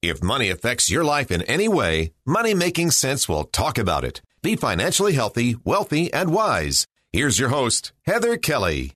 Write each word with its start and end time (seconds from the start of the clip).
If 0.00 0.22
money 0.22 0.48
affects 0.48 0.88
your 0.88 1.02
life 1.02 1.32
in 1.32 1.42
any 1.42 1.66
way, 1.66 2.12
Money 2.24 2.54
Making 2.54 2.92
Sense 2.92 3.28
will 3.28 3.42
talk 3.42 3.78
about 3.78 4.04
it. 4.04 4.22
Be 4.42 4.54
financially 4.54 5.14
healthy, 5.14 5.56
wealthy, 5.64 6.12
and 6.12 6.32
wise. 6.32 6.86
Here's 7.12 7.40
your 7.40 7.48
host, 7.48 7.92
Heather 8.06 8.36
Kelly. 8.36 8.92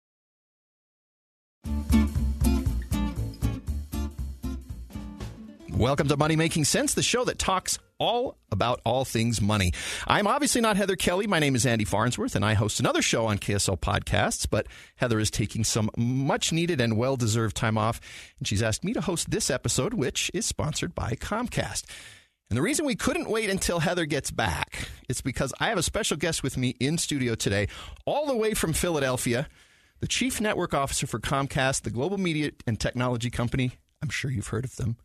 Welcome 5.73 6.07
to 6.07 6.16
Money 6.16 6.37
Making 6.37 6.65
Sense, 6.65 6.95
the 6.95 7.02
show 7.02 7.24
that 7.24 7.41
talks 7.41 7.80
all 8.02 8.37
about 8.51 8.80
all 8.84 9.05
things 9.05 9.41
money. 9.41 9.73
I'm 10.09 10.27
obviously 10.27 10.60
not 10.60 10.77
Heather 10.77 10.97
Kelly. 10.97 11.29
My 11.29 11.38
name 11.38 11.55
is 11.55 11.65
Andy 11.65 11.84
Farnsworth, 11.84 12.34
and 12.34 12.45
I 12.45 12.55
host 12.55 12.80
another 12.80 13.01
show 13.01 13.27
on 13.27 13.38
KSL 13.38 13.79
Podcasts. 13.79 14.45
But 14.51 14.66
Heather 14.97 15.20
is 15.20 15.30
taking 15.30 15.62
some 15.62 15.88
much 15.97 16.52
needed 16.52 16.80
and 16.80 16.96
well 16.96 17.16
deserved 17.16 17.57
time 17.57 17.79
off, 17.79 18.01
and 18.38 18.48
she's 18.48 18.62
asked 18.62 18.83
me 18.83 18.93
to 18.95 19.01
host 19.01 19.30
this 19.30 19.51
episode, 19.51 19.95
which 19.95 20.33
is 20.34 20.45
sponsored 20.45 20.96
by 20.96 21.12
Comcast. 21.12 21.84
And 22.51 22.57
the 22.59 22.62
reason 22.62 22.84
we 22.84 22.96
couldn't 22.96 23.30
wait 23.30 23.48
until 23.48 23.79
Heather 23.79 24.05
gets 24.05 24.32
back 24.32 24.88
is 25.09 25.21
because 25.21 25.54
I 25.60 25.69
have 25.69 25.79
a 25.79 25.82
special 25.82 26.16
guest 26.16 26.43
with 26.43 26.57
me 26.57 26.74
in 26.80 26.98
studio 26.98 27.37
today, 27.37 27.69
all 28.04 28.26
the 28.26 28.37
way 28.37 28.52
from 28.52 28.73
Philadelphia, 28.73 29.46
the 30.01 30.09
Chief 30.09 30.41
Network 30.41 30.74
Officer 30.74 31.07
for 31.07 31.21
Comcast, 31.21 31.82
the 31.82 31.91
global 31.91 32.19
media 32.19 32.51
and 32.66 32.80
technology 32.80 33.30
company. 33.30 33.79
I'm 34.02 34.10
sure 34.10 34.29
you've 34.30 34.48
heard 34.48 34.65
of 34.65 34.74
them. 34.74 34.96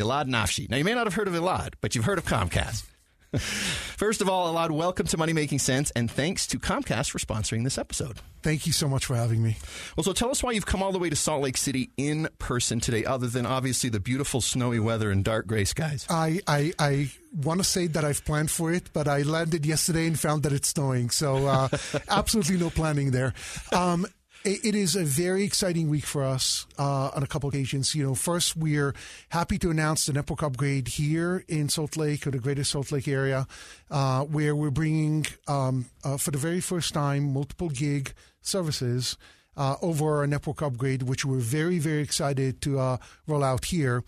Elad 0.00 0.28
Nafshi. 0.28 0.68
Now, 0.68 0.76
you 0.76 0.84
may 0.84 0.94
not 0.94 1.06
have 1.06 1.14
heard 1.14 1.28
of 1.28 1.34
Elad, 1.34 1.74
but 1.80 1.94
you've 1.94 2.04
heard 2.04 2.18
of 2.18 2.24
Comcast. 2.24 2.84
First 3.38 4.20
of 4.20 4.28
all, 4.28 4.52
Elad, 4.52 4.72
welcome 4.72 5.06
to 5.06 5.16
Money 5.16 5.32
Making 5.32 5.60
Sense, 5.60 5.92
and 5.92 6.10
thanks 6.10 6.48
to 6.48 6.58
Comcast 6.58 7.10
for 7.10 7.18
sponsoring 7.18 7.62
this 7.62 7.78
episode. 7.78 8.18
Thank 8.42 8.66
you 8.66 8.72
so 8.72 8.88
much 8.88 9.06
for 9.06 9.14
having 9.14 9.40
me. 9.40 9.56
Well, 9.96 10.02
so 10.02 10.12
tell 10.12 10.30
us 10.30 10.42
why 10.42 10.50
you've 10.50 10.66
come 10.66 10.82
all 10.82 10.90
the 10.90 10.98
way 10.98 11.10
to 11.10 11.16
Salt 11.16 11.42
Lake 11.42 11.56
City 11.56 11.90
in 11.96 12.28
person 12.38 12.80
today, 12.80 13.04
other 13.04 13.28
than 13.28 13.46
obviously 13.46 13.88
the 13.88 14.00
beautiful 14.00 14.40
snowy 14.40 14.80
weather 14.80 15.12
and 15.12 15.24
dark 15.24 15.46
gray 15.46 15.64
skies. 15.64 16.06
I, 16.10 16.40
I, 16.48 16.72
I 16.80 17.10
want 17.32 17.60
to 17.60 17.64
say 17.64 17.86
that 17.86 18.04
I've 18.04 18.24
planned 18.24 18.50
for 18.50 18.72
it, 18.72 18.90
but 18.92 19.06
I 19.06 19.22
landed 19.22 19.64
yesterday 19.64 20.08
and 20.08 20.18
found 20.18 20.42
that 20.42 20.52
it's 20.52 20.68
snowing. 20.68 21.10
So, 21.10 21.46
uh, 21.46 21.68
absolutely 22.08 22.58
no 22.58 22.70
planning 22.70 23.12
there. 23.12 23.32
Um, 23.72 24.06
it 24.44 24.74
is 24.74 24.94
a 24.94 25.04
very 25.04 25.42
exciting 25.42 25.88
week 25.88 26.04
for 26.04 26.22
us 26.22 26.66
uh, 26.78 27.10
on 27.14 27.22
a 27.22 27.26
couple 27.26 27.48
occasions. 27.48 27.94
You 27.94 28.04
know, 28.04 28.14
first 28.14 28.56
we're 28.56 28.94
happy 29.30 29.56
to 29.58 29.70
announce 29.70 30.04
the 30.04 30.12
network 30.12 30.42
upgrade 30.42 30.88
here 30.88 31.44
in 31.48 31.70
Salt 31.70 31.96
Lake 31.96 32.26
or 32.26 32.30
the 32.30 32.38
Greater 32.38 32.62
Salt 32.64 32.92
Lake 32.92 33.08
area, 33.08 33.46
uh, 33.90 34.24
where 34.24 34.54
we're 34.54 34.70
bringing 34.70 35.26
um, 35.48 35.86
uh, 36.04 36.18
for 36.18 36.30
the 36.30 36.36
very 36.36 36.60
first 36.60 36.92
time 36.92 37.32
multiple 37.32 37.70
gig 37.70 38.12
services 38.42 39.16
uh, 39.56 39.76
over 39.80 40.18
our 40.18 40.26
network 40.26 40.60
upgrade, 40.60 41.04
which 41.04 41.24
we're 41.24 41.38
very 41.38 41.78
very 41.78 42.02
excited 42.02 42.60
to 42.60 42.78
uh, 42.78 42.98
roll 43.26 43.42
out 43.42 43.66
here. 43.66 44.04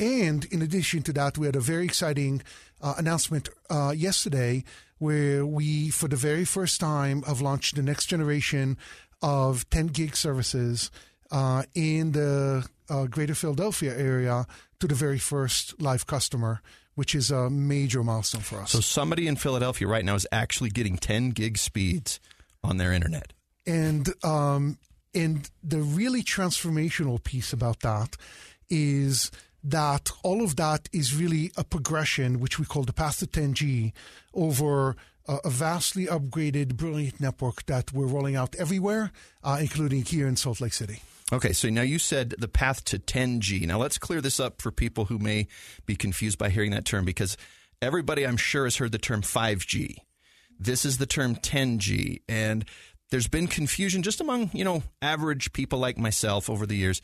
And 0.00 0.46
in 0.46 0.62
addition 0.62 1.02
to 1.04 1.12
that, 1.12 1.38
we 1.38 1.46
had 1.46 1.56
a 1.56 1.60
very 1.60 1.84
exciting 1.84 2.42
uh, 2.82 2.94
announcement 2.98 3.48
yesterday 3.94 4.64
where 4.98 5.44
we, 5.44 5.90
for 5.90 6.08
the 6.08 6.16
very 6.16 6.44
first 6.44 6.80
time, 6.80 7.22
have 7.22 7.40
launched 7.40 7.76
the 7.76 7.82
next 7.82 8.06
generation 8.06 8.78
of 9.22 9.68
10 9.70 9.88
gig 9.88 10.16
services 10.16 10.90
uh, 11.30 11.64
in 11.74 12.12
the 12.12 12.66
uh, 12.88 13.06
greater 13.06 13.34
Philadelphia 13.34 13.96
area 13.96 14.46
to 14.80 14.86
the 14.86 14.94
very 14.94 15.18
first 15.18 15.80
live 15.80 16.06
customer, 16.06 16.60
which 16.94 17.14
is 17.14 17.30
a 17.30 17.50
major 17.50 18.02
milestone 18.02 18.42
for 18.42 18.60
us. 18.60 18.70
So, 18.70 18.80
somebody 18.80 19.26
in 19.26 19.36
Philadelphia 19.36 19.88
right 19.88 20.04
now 20.04 20.14
is 20.14 20.26
actually 20.30 20.70
getting 20.70 20.96
10 20.96 21.30
gig 21.30 21.58
speeds 21.58 22.20
on 22.62 22.76
their 22.76 22.92
internet. 22.92 23.32
And, 23.66 24.08
um, 24.24 24.78
and 25.14 25.50
the 25.62 25.80
really 25.80 26.22
transformational 26.22 27.22
piece 27.22 27.52
about 27.52 27.80
that 27.80 28.16
is 28.68 29.30
that 29.64 30.10
all 30.22 30.42
of 30.42 30.56
that 30.56 30.88
is 30.92 31.14
really 31.14 31.50
a 31.56 31.64
progression, 31.64 32.38
which 32.38 32.58
we 32.58 32.64
call 32.64 32.84
the 32.84 32.92
path 32.92 33.18
to 33.18 33.26
10G, 33.26 33.92
over 34.32 34.96
a 35.28 35.50
vastly 35.50 36.06
upgraded, 36.06 36.76
brilliant 36.76 37.20
network 37.20 37.66
that 37.66 37.92
we're 37.92 38.06
rolling 38.06 38.36
out 38.36 38.54
everywhere, 38.56 39.12
uh, 39.42 39.58
including 39.60 40.04
here 40.04 40.26
in 40.26 40.36
Salt 40.36 40.60
Lake 40.60 40.72
City. 40.72 41.02
Okay, 41.32 41.52
so 41.52 41.68
now 41.68 41.82
you 41.82 41.98
said 41.98 42.34
the 42.38 42.48
path 42.48 42.84
to 42.84 42.98
10G. 42.98 43.66
Now 43.66 43.78
let's 43.78 43.98
clear 43.98 44.20
this 44.20 44.38
up 44.38 44.62
for 44.62 44.70
people 44.70 45.06
who 45.06 45.18
may 45.18 45.48
be 45.84 45.96
confused 45.96 46.38
by 46.38 46.50
hearing 46.50 46.70
that 46.70 46.84
term 46.84 47.04
because 47.04 47.36
everybody, 47.82 48.24
I'm 48.24 48.36
sure, 48.36 48.64
has 48.64 48.76
heard 48.76 48.92
the 48.92 48.98
term 48.98 49.22
5G. 49.22 49.96
This 50.58 50.84
is 50.84 50.98
the 50.98 51.06
term 51.06 51.34
10G, 51.34 52.22
and 52.28 52.64
there's 53.10 53.28
been 53.28 53.46
confusion 53.46 54.02
just 54.02 54.20
among 54.20 54.50
you 54.52 54.64
know 54.64 54.82
average 55.02 55.52
people 55.52 55.78
like 55.78 55.98
myself 55.98 56.48
over 56.48 56.66
the 56.66 56.76
years 56.76 57.02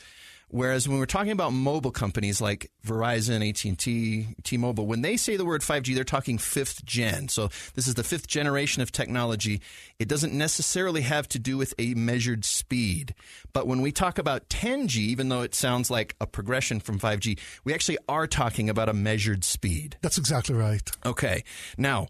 Whereas 0.52 0.86
when 0.86 0.98
we're 0.98 1.06
talking 1.06 1.32
about 1.32 1.54
mobile 1.54 1.90
companies 1.90 2.38
like 2.42 2.70
Verizon, 2.86 3.48
AT&T, 3.48 4.26
T-Mobile, 4.44 4.86
when 4.86 5.00
they 5.00 5.16
say 5.16 5.38
the 5.38 5.46
word 5.46 5.62
5G, 5.62 5.94
they're 5.94 6.04
talking 6.04 6.36
fifth 6.36 6.84
gen. 6.84 7.28
So 7.28 7.48
this 7.72 7.88
is 7.88 7.94
the 7.94 8.04
fifth 8.04 8.26
generation 8.26 8.82
of 8.82 8.92
technology. 8.92 9.62
It 9.98 10.08
doesn't 10.08 10.34
necessarily 10.34 11.00
have 11.00 11.26
to 11.28 11.38
do 11.38 11.56
with 11.56 11.72
a 11.78 11.94
measured 11.94 12.44
speed. 12.44 13.14
But 13.54 13.66
when 13.66 13.80
we 13.80 13.92
talk 13.92 14.18
about 14.18 14.50
10G, 14.50 14.96
even 14.96 15.30
though 15.30 15.40
it 15.40 15.54
sounds 15.54 15.90
like 15.90 16.14
a 16.20 16.26
progression 16.26 16.80
from 16.80 17.00
5G, 17.00 17.38
we 17.64 17.72
actually 17.72 17.96
are 18.06 18.26
talking 18.26 18.68
about 18.68 18.90
a 18.90 18.94
measured 18.94 19.44
speed. 19.44 19.96
That's 20.02 20.18
exactly 20.18 20.54
right. 20.54 20.86
Okay. 21.06 21.44
Now, 21.78 22.08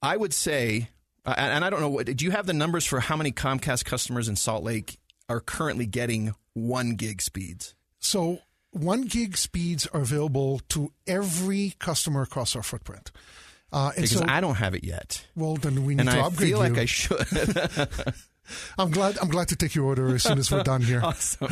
I 0.00 0.16
would 0.16 0.32
say, 0.32 0.90
and 1.24 1.64
I 1.64 1.70
don't 1.70 1.80
know, 1.80 1.90
what, 1.90 2.06
do 2.06 2.24
you 2.24 2.30
have 2.30 2.46
the 2.46 2.52
numbers 2.52 2.86
for 2.86 3.00
how 3.00 3.16
many 3.16 3.32
Comcast 3.32 3.84
customers 3.84 4.28
in 4.28 4.36
Salt 4.36 4.62
Lake 4.62 5.00
are 5.28 5.40
currently 5.40 5.86
getting 5.86 6.34
one 6.54 6.94
gig 6.94 7.20
speeds? 7.22 7.74
So 7.98 8.40
one 8.70 9.02
gig 9.02 9.36
speeds 9.36 9.86
are 9.88 10.00
available 10.02 10.60
to 10.70 10.92
every 11.06 11.74
customer 11.78 12.22
across 12.22 12.54
our 12.56 12.62
footprint. 12.62 13.10
Uh, 13.72 13.90
because 13.94 14.12
so, 14.12 14.24
I 14.26 14.40
don't 14.40 14.54
have 14.56 14.74
it 14.74 14.84
yet. 14.84 15.26
Well, 15.34 15.56
then 15.56 15.84
we 15.84 15.94
need 15.94 16.02
and 16.02 16.10
to 16.10 16.16
I 16.18 16.26
upgrade 16.26 16.54
I 16.54 16.56
feel 16.56 16.64
you. 16.64 16.70
like 16.70 16.78
I 16.78 16.84
should. 16.84 18.14
I'm 18.78 18.90
glad. 18.90 19.18
I'm 19.18 19.28
glad 19.28 19.48
to 19.48 19.56
take 19.56 19.74
your 19.74 19.86
order 19.86 20.14
as 20.14 20.22
soon 20.22 20.38
as 20.38 20.50
we're 20.50 20.62
done 20.62 20.82
here. 20.82 21.00
Awesome. 21.04 21.48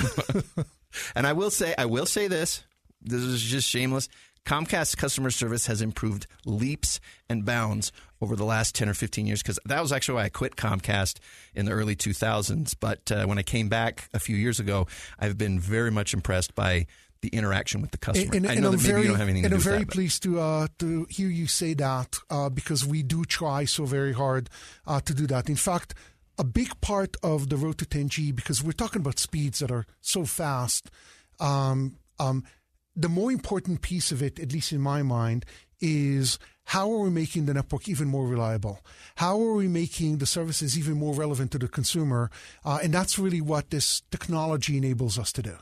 and 1.16 1.26
I 1.26 1.32
will 1.32 1.50
say, 1.50 1.74
I 1.76 1.86
will 1.86 2.06
say 2.06 2.28
this. 2.28 2.62
This 3.02 3.20
is 3.20 3.42
just 3.42 3.68
shameless. 3.68 4.08
Comcast 4.44 4.96
customer 4.96 5.30
service 5.30 5.66
has 5.66 5.80
improved 5.80 6.26
leaps 6.44 7.00
and 7.28 7.44
bounds 7.44 7.92
over 8.20 8.36
the 8.36 8.44
last 8.44 8.74
10 8.74 8.88
or 8.88 8.94
15 8.94 9.26
years 9.26 9.42
because 9.42 9.58
that 9.64 9.80
was 9.80 9.92
actually 9.92 10.16
why 10.16 10.24
I 10.24 10.28
quit 10.28 10.56
Comcast 10.56 11.18
in 11.54 11.66
the 11.66 11.72
early 11.72 11.96
2000s. 11.96 12.74
But 12.78 13.10
uh, 13.10 13.24
when 13.26 13.38
I 13.38 13.42
came 13.42 13.68
back 13.68 14.08
a 14.12 14.18
few 14.18 14.36
years 14.36 14.60
ago, 14.60 14.86
I've 15.18 15.38
been 15.38 15.58
very 15.58 15.90
much 15.90 16.12
impressed 16.12 16.54
by 16.54 16.86
the 17.22 17.28
interaction 17.28 17.80
with 17.80 17.90
the 17.90 17.98
customer. 17.98 18.34
And, 18.34 18.46
I 18.46 18.56
know 18.56 18.68
and 18.68 18.78
that 18.78 18.82
maybe 18.82 18.92
very, 18.92 19.02
you 19.02 19.08
don't 19.08 19.18
have 19.18 19.28
anything 19.28 19.50
to 19.50 19.54
and 19.54 19.62
do 19.62 19.70
I'm 19.70 19.72
very 19.72 19.84
that, 19.84 19.92
pleased 19.92 20.22
to 20.24 20.40
uh, 20.40 20.66
to 20.78 21.06
hear 21.08 21.28
you 21.28 21.46
say 21.46 21.72
that 21.74 22.18
uh, 22.28 22.50
because 22.50 22.84
we 22.84 23.02
do 23.02 23.24
try 23.24 23.64
so 23.64 23.86
very 23.86 24.12
hard 24.12 24.50
uh, 24.86 25.00
to 25.00 25.14
do 25.14 25.26
that. 25.28 25.48
In 25.48 25.56
fact, 25.56 25.94
a 26.38 26.44
big 26.44 26.78
part 26.82 27.16
of 27.22 27.48
the 27.48 27.56
road 27.56 27.78
to 27.78 27.86
10G 27.86 28.34
because 28.34 28.62
we're 28.62 28.72
talking 28.72 29.00
about 29.00 29.18
speeds 29.18 29.60
that 29.60 29.70
are 29.70 29.86
so 30.02 30.26
fast. 30.26 30.90
Um, 31.40 31.96
um, 32.18 32.44
the 32.96 33.08
more 33.08 33.32
important 33.32 33.82
piece 33.82 34.12
of 34.12 34.22
it, 34.22 34.38
at 34.38 34.52
least 34.52 34.72
in 34.72 34.80
my 34.80 35.02
mind, 35.02 35.44
is 35.80 36.38
how 36.64 36.90
are 36.90 37.00
we 37.00 37.10
making 37.10 37.46
the 37.46 37.54
network 37.54 37.88
even 37.88 38.08
more 38.08 38.26
reliable? 38.26 38.80
How 39.16 39.40
are 39.40 39.54
we 39.54 39.68
making 39.68 40.18
the 40.18 40.26
services 40.26 40.78
even 40.78 40.94
more 40.94 41.14
relevant 41.14 41.50
to 41.52 41.58
the 41.58 41.68
consumer? 41.68 42.30
Uh, 42.64 42.78
and 42.82 42.92
that's 42.92 43.18
really 43.18 43.40
what 43.40 43.70
this 43.70 44.02
technology 44.10 44.76
enables 44.76 45.18
us 45.18 45.32
to 45.32 45.42
do. 45.42 45.56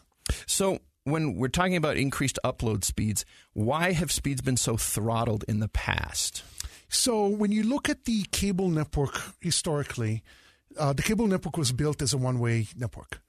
So, 0.47 0.79
when 1.05 1.35
we're 1.35 1.49
talking 1.49 1.75
about 1.75 1.97
increased 1.97 2.39
upload 2.45 2.85
speeds, 2.85 3.25
why 3.55 3.91
have 3.91 4.13
speeds 4.13 4.41
been 4.41 4.57
so 4.57 4.77
throttled 4.77 5.45
in 5.49 5.59
the 5.59 5.69
past? 5.69 6.45
So, 6.89 7.27
when 7.27 7.51
you 7.51 7.65
look 7.65 7.89
at 7.89 8.05
the 8.05 8.23
cable 8.31 8.69
network 8.69 9.19
historically, 9.41 10.23
uh, 10.79 10.93
the 10.93 11.03
cable 11.03 11.27
network 11.27 11.57
was 11.57 11.73
built 11.73 12.01
as 12.03 12.13
a 12.13 12.19
one 12.19 12.39
way 12.39 12.69
network. 12.77 13.21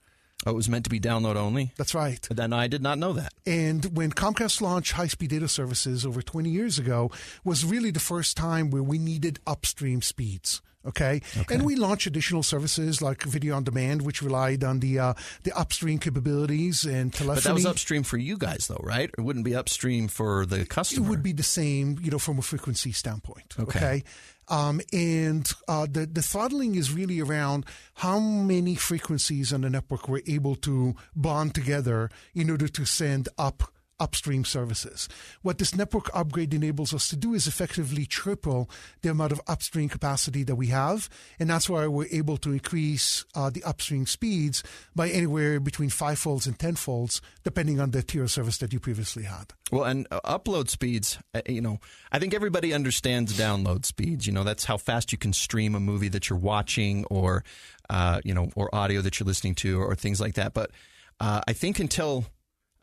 Oh, 0.46 0.50
it 0.50 0.54
was 0.54 0.68
meant 0.68 0.84
to 0.84 0.90
be 0.90 1.00
download 1.00 1.36
only? 1.36 1.72
That's 1.76 1.94
right. 1.94 2.26
Then 2.30 2.52
I 2.52 2.66
did 2.66 2.82
not 2.82 2.98
know 2.98 3.12
that. 3.14 3.32
And 3.46 3.96
when 3.96 4.12
Comcast 4.12 4.60
launched 4.60 4.92
high 4.92 5.06
speed 5.06 5.30
data 5.30 5.48
services 5.48 6.04
over 6.04 6.22
20 6.22 6.50
years 6.50 6.78
ago, 6.78 7.10
was 7.44 7.64
really 7.64 7.90
the 7.90 8.00
first 8.00 8.36
time 8.36 8.70
where 8.70 8.82
we 8.82 8.98
needed 8.98 9.38
upstream 9.46 10.02
speeds. 10.02 10.60
Okay? 10.86 11.22
Okay. 11.36 11.54
and 11.54 11.64
we 11.64 11.76
launched 11.76 12.06
additional 12.06 12.42
services 12.42 13.00
like 13.00 13.22
video 13.22 13.56
on 13.56 13.64
demand, 13.64 14.02
which 14.02 14.20
relied 14.20 14.62
on 14.62 14.80
the 14.80 14.98
uh, 14.98 15.14
the 15.42 15.58
upstream 15.58 15.98
capabilities 15.98 16.84
and 16.84 17.10
telephony. 17.12 17.36
But 17.36 17.44
that 17.44 17.54
was 17.54 17.64
upstream 17.64 18.02
for 18.02 18.18
you 18.18 18.36
guys, 18.36 18.66
though, 18.68 18.80
right? 18.82 19.10
It 19.16 19.20
wouldn't 19.22 19.46
be 19.46 19.54
upstream 19.56 20.08
for 20.08 20.44
the 20.44 20.66
customer. 20.66 21.06
It 21.06 21.08
would 21.08 21.22
be 21.22 21.32
the 21.32 21.42
same, 21.42 21.98
you 22.02 22.10
know, 22.10 22.18
from 22.18 22.38
a 22.38 22.42
frequency 22.42 22.92
standpoint. 22.92 23.54
Okay. 23.58 23.78
Okay. 23.78 24.04
Um, 24.48 24.80
and 24.92 25.50
uh, 25.68 25.86
the 25.90 26.06
the 26.06 26.22
throttling 26.22 26.74
is 26.74 26.92
really 26.92 27.20
around 27.20 27.64
how 27.94 28.18
many 28.18 28.74
frequencies 28.74 29.52
on 29.52 29.62
the 29.62 29.70
network 29.70 30.08
we're 30.08 30.22
able 30.26 30.56
to 30.56 30.94
bond 31.16 31.54
together 31.54 32.10
in 32.34 32.50
order 32.50 32.68
to 32.68 32.84
send 32.84 33.28
up 33.38 33.73
upstream 34.00 34.44
services. 34.44 35.08
What 35.42 35.58
this 35.58 35.74
network 35.74 36.10
upgrade 36.14 36.54
enables 36.54 36.92
us 36.94 37.08
to 37.08 37.16
do 37.16 37.34
is 37.34 37.46
effectively 37.46 38.06
triple 38.06 38.68
the 39.02 39.10
amount 39.10 39.32
of 39.32 39.40
upstream 39.46 39.88
capacity 39.88 40.42
that 40.44 40.56
we 40.56 40.68
have, 40.68 41.08
and 41.38 41.50
that's 41.50 41.68
why 41.68 41.86
we're 41.86 42.08
able 42.10 42.36
to 42.38 42.52
increase 42.52 43.24
uh, 43.34 43.50
the 43.50 43.62
upstream 43.64 44.06
speeds 44.06 44.62
by 44.94 45.08
anywhere 45.08 45.60
between 45.60 45.90
five 45.90 46.18
folds 46.18 46.46
and 46.46 46.58
ten 46.58 46.74
folds, 46.74 47.20
depending 47.42 47.80
on 47.80 47.90
the 47.90 48.02
tier 48.02 48.24
of 48.24 48.30
service 48.30 48.58
that 48.58 48.72
you 48.72 48.80
previously 48.80 49.24
had. 49.24 49.52
Well, 49.72 49.84
and 49.84 50.06
uh, 50.10 50.20
upload 50.24 50.68
speeds, 50.68 51.18
uh, 51.34 51.40
you 51.48 51.60
know, 51.60 51.80
I 52.12 52.18
think 52.18 52.34
everybody 52.34 52.72
understands 52.72 53.36
download 53.38 53.84
speeds. 53.84 54.26
You 54.26 54.32
know, 54.32 54.44
that's 54.44 54.64
how 54.64 54.76
fast 54.76 55.10
you 55.10 55.18
can 55.18 55.32
stream 55.32 55.74
a 55.74 55.80
movie 55.80 56.08
that 56.08 56.28
you're 56.28 56.38
watching 56.38 57.04
or, 57.06 57.44
uh, 57.90 58.20
you 58.24 58.34
know, 58.34 58.50
or 58.54 58.72
audio 58.74 59.00
that 59.00 59.18
you're 59.18 59.26
listening 59.26 59.54
to 59.56 59.80
or, 59.80 59.94
things 59.94 60.20
like 60.20 60.34
that. 60.34 60.52
But 60.52 60.70
uh, 61.18 61.40
I 61.48 61.52
think 61.54 61.78
until 61.78 62.26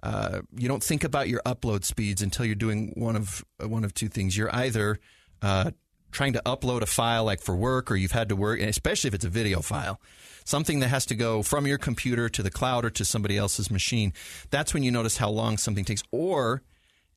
uh, 0.04 0.42
you 0.56 0.68
don't 0.68 0.84
think 0.84 1.04
about 1.04 1.28
your 1.28 1.42
upload 1.46 1.84
speeds 1.84 2.22
until 2.22 2.46
you're 2.46 2.56
doing 2.56 2.94
one 2.96 3.16
of 3.16 3.46
uh, 3.64 3.68
one 3.68 3.84
of 3.84 3.94
two 3.94 4.08
things. 4.08 4.36
You're 4.36 4.54
either 4.56 5.00
uh, 5.42 5.72
trying 6.12 6.34
to 6.34 6.42
upload 6.46 6.82
a 6.82 6.86
file 6.86 7.24
like 7.24 7.42
for 7.42 7.56
work 7.56 7.92
or 7.92 7.96
you've 7.96 8.12
had 8.12 8.30
to 8.30 8.36
work, 8.36 8.60
and 8.60 8.70
especially 8.70 9.08
if 9.08 9.14
it's 9.14 9.26
a 9.26 9.30
video 9.30 9.62
file, 9.62 10.00
something 10.44 10.80
that 10.80 10.90
has 10.90 11.06
to 11.08 11.16
go 11.16 11.44
from 11.44 11.68
your 11.68 11.78
computer 11.78 12.30
to 12.30 12.44
the 12.44 12.52
cloud 12.52 12.86
or 12.86 12.90
to 12.90 13.06
somebody 13.06 13.38
else's 13.38 13.72
machine. 13.72 14.14
That's 14.50 14.74
when 14.74 14.84
you 14.84 14.92
notice 14.92 15.18
how 15.18 15.30
long 15.30 15.58
something 15.58 15.86
takes. 15.86 16.04
Or, 16.12 16.64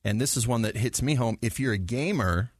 and 0.03 0.21
this 0.21 0.37
is 0.37 0.47
one 0.47 0.61
that 0.61 0.77
hits 0.77 1.01
me 1.01 1.15
home, 1.15 1.37
if 1.41 1.59
you're 1.59 1.73
a 1.73 1.77
gamer 1.77 2.51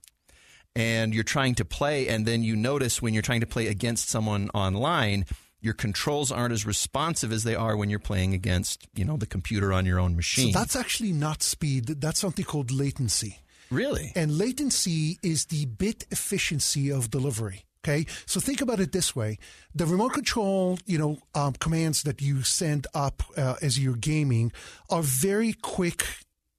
and 0.76 1.14
you're 1.14 1.24
trying 1.24 1.56
to 1.56 1.66
play, 1.66 2.08
and 2.10 2.26
then 2.26 2.44
you 2.44 2.56
notice 2.56 3.02
when 3.02 3.14
you're 3.14 3.24
trying 3.24 3.40
to 3.40 3.48
play 3.48 3.68
against 3.68 4.10
someone 4.10 4.50
online, 4.54 5.26
your 5.66 5.74
controls 5.74 6.32
aren't 6.32 6.54
as 6.54 6.66
responsive 6.66 7.32
as 7.32 7.44
they 7.44 7.56
are 7.56 7.76
when 7.76 7.90
you're 7.90 8.00
playing 8.00 8.36
against, 8.36 8.88
you 8.94 9.04
know, 9.04 9.18
the 9.18 9.26
computer 9.26 9.74
on 9.74 9.84
your 9.86 10.00
own 10.00 10.16
machine. 10.16 10.54
So 10.54 10.60
that's 10.60 10.76
actually 10.76 11.12
not 11.12 11.42
speed. 11.42 11.88
That's 11.88 12.20
something 12.20 12.46
called 12.46 12.72
latency. 12.72 13.40
really 13.72 14.14
And 14.16 14.38
latency 14.38 15.18
is 15.24 15.46
the 15.48 15.66
bit 15.66 16.06
efficiency 16.12 16.92
of 16.92 17.10
delivery. 17.10 17.66
Okay, 17.84 18.06
so 18.26 18.40
think 18.40 18.62
about 18.62 18.80
it 18.80 18.92
this 18.92 19.16
way: 19.16 19.38
the 19.76 19.86
remote 19.86 20.14
control, 20.14 20.80
you 20.86 20.98
know, 20.98 21.18
um, 21.36 21.54
commands 21.54 22.02
that 22.04 22.20
you 22.20 22.42
send 22.42 22.88
up 22.96 23.22
uh, 23.38 23.56
as 23.62 23.78
you're 23.78 23.96
gaming 23.96 24.52
are 24.90 25.04
very 25.04 25.54
quick, 25.54 26.04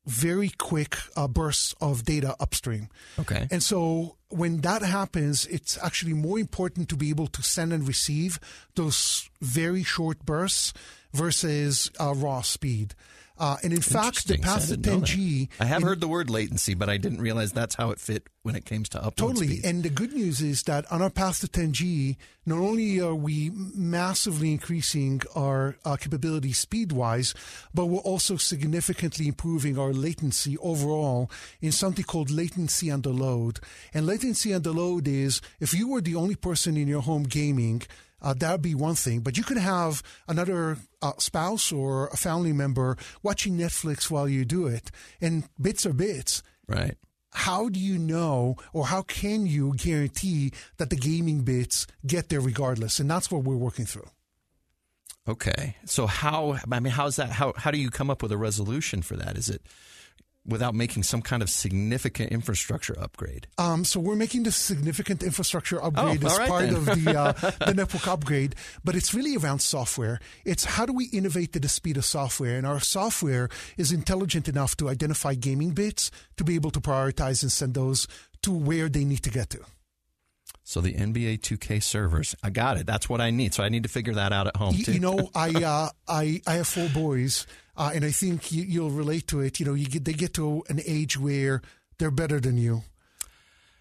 very 0.07 0.51
quick 0.51 0.97
uh, 1.17 1.29
bursts 1.29 1.75
of 1.81 2.05
data 2.05 2.37
upstream. 2.39 2.89
okay. 3.19 3.49
And 3.51 3.63
so 3.63 4.17
when 4.29 4.61
that 4.63 4.83
happens, 4.83 5.47
it's 5.47 5.79
actually 5.83 6.15
more 6.15 6.39
important 6.39 6.89
to 6.91 6.97
be 6.97 7.11
able 7.11 7.27
to 7.29 7.43
send 7.43 7.73
and 7.73 7.87
receive 7.87 8.39
those 8.75 9.29
very 9.41 9.83
short 9.83 10.25
bursts 10.25 10.73
versus 11.13 11.91
uh, 12.01 12.15
raw 12.15 12.43
speed. 12.43 12.95
Uh, 13.39 13.57
and 13.63 13.73
in 13.73 13.81
fact, 13.81 14.27
the 14.29 14.39
path 14.39 14.69
to 14.69 14.75
I 14.75 14.77
didn't 14.77 14.87
know 14.87 15.01
that. 15.01 15.07
10G. 15.09 15.49
I 15.61 15.65
have 15.67 15.83
in- 15.83 15.89
heard 15.89 16.01
the 16.01 16.09
word 16.09 16.31
latency, 16.31 16.75
but 16.75 16.89
I 16.89 16.97
didn't 16.97 17.21
realize 17.21 17.53
that's 17.53 17.75
how 17.75 17.91
it 17.91 18.01
fit 18.01 18.29
when 18.43 18.55
it 18.55 18.65
came 18.65 18.85
to 18.85 18.99
upload 18.99 19.17
Totally. 19.17 19.61
And 19.65 19.83
the 19.83 19.91
good 19.91 20.13
news 20.13 20.41
is 20.41 20.63
that 20.65 20.91
on 20.91 21.03
our 21.03 21.11
path 21.11 21.41
to 21.41 21.49
10G, 21.49 22.17
not 22.47 22.59
only 22.59 23.01
are 23.01 23.15
we 23.15 23.51
massively 23.51 24.53
increasing 24.53 25.21
our 25.35 25.77
uh, 25.85 25.97
capability 25.97 26.53
speed 26.53 26.93
wise, 26.93 27.35
but 27.75 27.87
we're 27.87 27.99
also 27.99 28.37
significantly 28.37 29.27
improving 29.27 29.79
our 29.79 29.93
latency 29.93 30.57
overall 30.59 31.31
in 31.61 31.73
something 31.73 32.05
called 32.05 32.31
latency 32.31 32.91
under 32.91 33.11
load. 33.11 33.59
And 33.93 34.07
latency 34.07 34.55
under 34.55 34.71
load 34.71 35.09
is 35.09 35.41
if 35.61 35.75
you 35.75 35.89
were 35.89 36.01
the 36.01 36.15
only 36.15 36.37
person 36.37 36.77
in 36.77 36.87
your 36.87 37.03
home 37.03 37.25
gaming, 37.25 37.83
uh, 38.23 38.35
that 38.35 38.53
would 38.53 38.63
be 38.63 38.75
one 38.75 38.95
thing. 38.95 39.21
But 39.21 39.37
you 39.37 39.45
could 39.45 39.59
have 39.59 40.03
another 40.29 40.79
uh, 41.03 41.13
spouse 41.19 41.73
or 41.73 42.09
a 42.09 42.17
family 42.17 42.53
member 42.53 42.97
watching 43.23 43.57
Netflix 43.59 44.11
while 44.11 44.29
you 44.29 44.45
do 44.45 44.67
it. 44.67 44.91
And 45.21 45.45
bits 45.61 45.87
are 45.87 45.93
bits 45.93 46.43
right. 46.67 46.97
how 47.33 47.69
do 47.69 47.79
you 47.79 47.99
know 47.99 48.57
or 48.73 48.87
how 48.87 49.03
can 49.03 49.47
you 49.47 49.75
guarantee 49.77 50.53
that 50.79 50.91
the 50.91 50.97
gaming 50.97 51.43
bits 51.43 51.87
get 52.07 52.29
there 52.29 52.41
regardless? 52.41 52.99
And 52.99 53.11
that's 53.11 53.31
what 53.31 53.45
we're 53.45 53.57
working 53.57 53.87
through. 53.87 54.09
Okay. 55.29 55.77
So 55.85 56.07
how? 56.07 56.59
I 56.71 56.81
mean, 56.81 56.93
how's 56.93 57.17
that? 57.17 57.31
How 57.31 57.53
how 57.57 57.71
do 57.71 57.79
you 57.79 57.91
come 57.91 58.11
up 58.11 58.23
with 58.23 58.31
a 58.31 58.37
resolution 58.37 59.03
for 59.03 59.17
that? 59.17 59.37
Is 59.37 59.49
it 59.49 59.63
without 60.47 60.75
making 60.75 61.03
some 61.03 61.23
kind 61.23 61.43
of 61.43 61.51
significant 61.51 62.31
infrastructure 62.33 62.97
upgrade? 62.99 63.47
Um, 63.59 63.85
so 63.85 64.01
we're 64.01 64.17
making 64.17 64.45
this 64.45 64.57
significant 64.57 65.23
infrastructure 65.23 65.83
upgrade 65.83 66.23
Oh, 66.25 66.27
as 66.27 66.39
right 66.39 66.49
part 66.49 66.63
then. 66.65 66.77
of 66.77 66.85
the 66.87 67.19
uh, 67.19 67.33
the 67.67 67.75
network 67.75 68.07
upgrade, 68.07 68.55
but 68.85 68.95
it's 68.95 69.13
really 69.15 69.37
around 69.37 69.61
software. 69.61 70.21
It's 70.45 70.65
how 70.65 70.87
do 70.87 70.93
we 70.93 71.07
innovate 71.07 71.55
at 71.57 71.63
the 71.63 71.69
speed 71.69 71.97
of 71.97 72.05
software, 72.05 72.57
and 72.59 72.67
our 72.67 72.81
software 72.81 73.49
is 73.77 73.93
intelligent 73.93 74.49
enough 74.49 74.77
to 74.79 74.89
identify 74.89 75.35
gaming 75.35 75.71
bits 75.71 76.11
to 76.37 76.45
be 76.45 76.55
able 76.55 76.71
to 76.71 76.81
prioritize 76.81 77.43
and 77.43 77.51
send 77.53 77.75
those 77.75 78.07
to 78.43 78.53
where 78.53 78.89
they 78.89 79.05
need 79.05 79.23
to 79.25 79.31
get 79.31 79.51
to. 79.51 79.61
So 80.65 80.81
the 80.81 80.95
NBA 80.95 81.41
2K 81.41 81.83
servers, 81.83 82.35
I 82.43 82.51
got 82.51 82.77
it. 82.77 82.87
That's 82.87 83.09
what 83.09 83.21
I 83.21 83.31
need. 83.31 83.55
So 83.55 83.63
I 83.63 83.69
need 83.69 83.85
to 83.85 83.89
figure 83.89 84.15
that 84.15 84.33
out 84.33 84.47
at 84.49 84.57
home 84.57 84.75
You, 84.75 84.85
too. 84.85 84.93
you 84.95 85.01
know, 85.01 85.31
I 85.35 85.51
uh, 85.65 85.89
I 86.09 86.41
I 86.47 86.55
have 86.55 86.67
four 86.67 86.89
boys, 86.89 87.47
uh, 87.77 87.93
and 87.95 88.05
I 88.05 88.11
think 88.11 88.51
you, 88.51 88.65
you'll 88.65 88.91
relate 88.91 89.29
to 89.29 89.41
it. 89.41 89.61
You 89.61 89.67
know, 89.67 89.75
you 89.75 89.87
get 89.87 90.05
they 90.05 90.13
get 90.13 90.35
to 90.35 90.65
an 90.69 90.81
age 90.85 91.19
where 91.19 91.63
they're 91.99 92.11
better 92.11 92.41
than 92.41 92.59
you. 92.59 92.83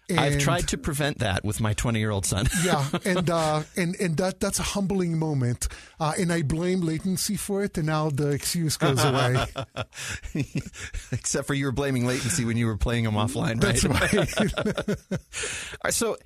I've 0.08 0.38
tried 0.38 0.68
to 0.68 0.78
prevent 0.78 1.18
that 1.18 1.44
with 1.44 1.60
my 1.60 1.72
20 1.72 1.98
year 1.98 2.12
old 2.12 2.24
son. 2.24 2.46
yeah, 2.64 2.88
and 3.04 3.28
uh, 3.28 3.64
and 3.76 3.96
and 3.96 4.16
that 4.18 4.38
that's 4.38 4.60
a 4.60 4.62
humbling 4.62 5.18
moment, 5.18 5.66
uh, 5.98 6.12
and 6.16 6.32
I 6.32 6.42
blame 6.42 6.82
latency 6.82 7.36
for 7.36 7.64
it, 7.64 7.76
and 7.76 7.88
now 7.88 8.10
the 8.10 8.28
excuse 8.30 8.76
goes 8.76 9.02
away. 9.02 9.44
Except 11.10 11.46
for 11.48 11.54
you 11.54 11.64
were 11.66 11.72
blaming 11.72 12.06
latency 12.06 12.44
when 12.44 12.56
you 12.56 12.66
were 12.66 12.76
playing 12.76 13.02
them 13.02 13.14
offline, 13.14 13.60
right? 13.60 13.74
That's 13.74 13.84
right. 13.84 14.98
All 15.10 15.16
right, 15.84 15.94
so 15.94 16.16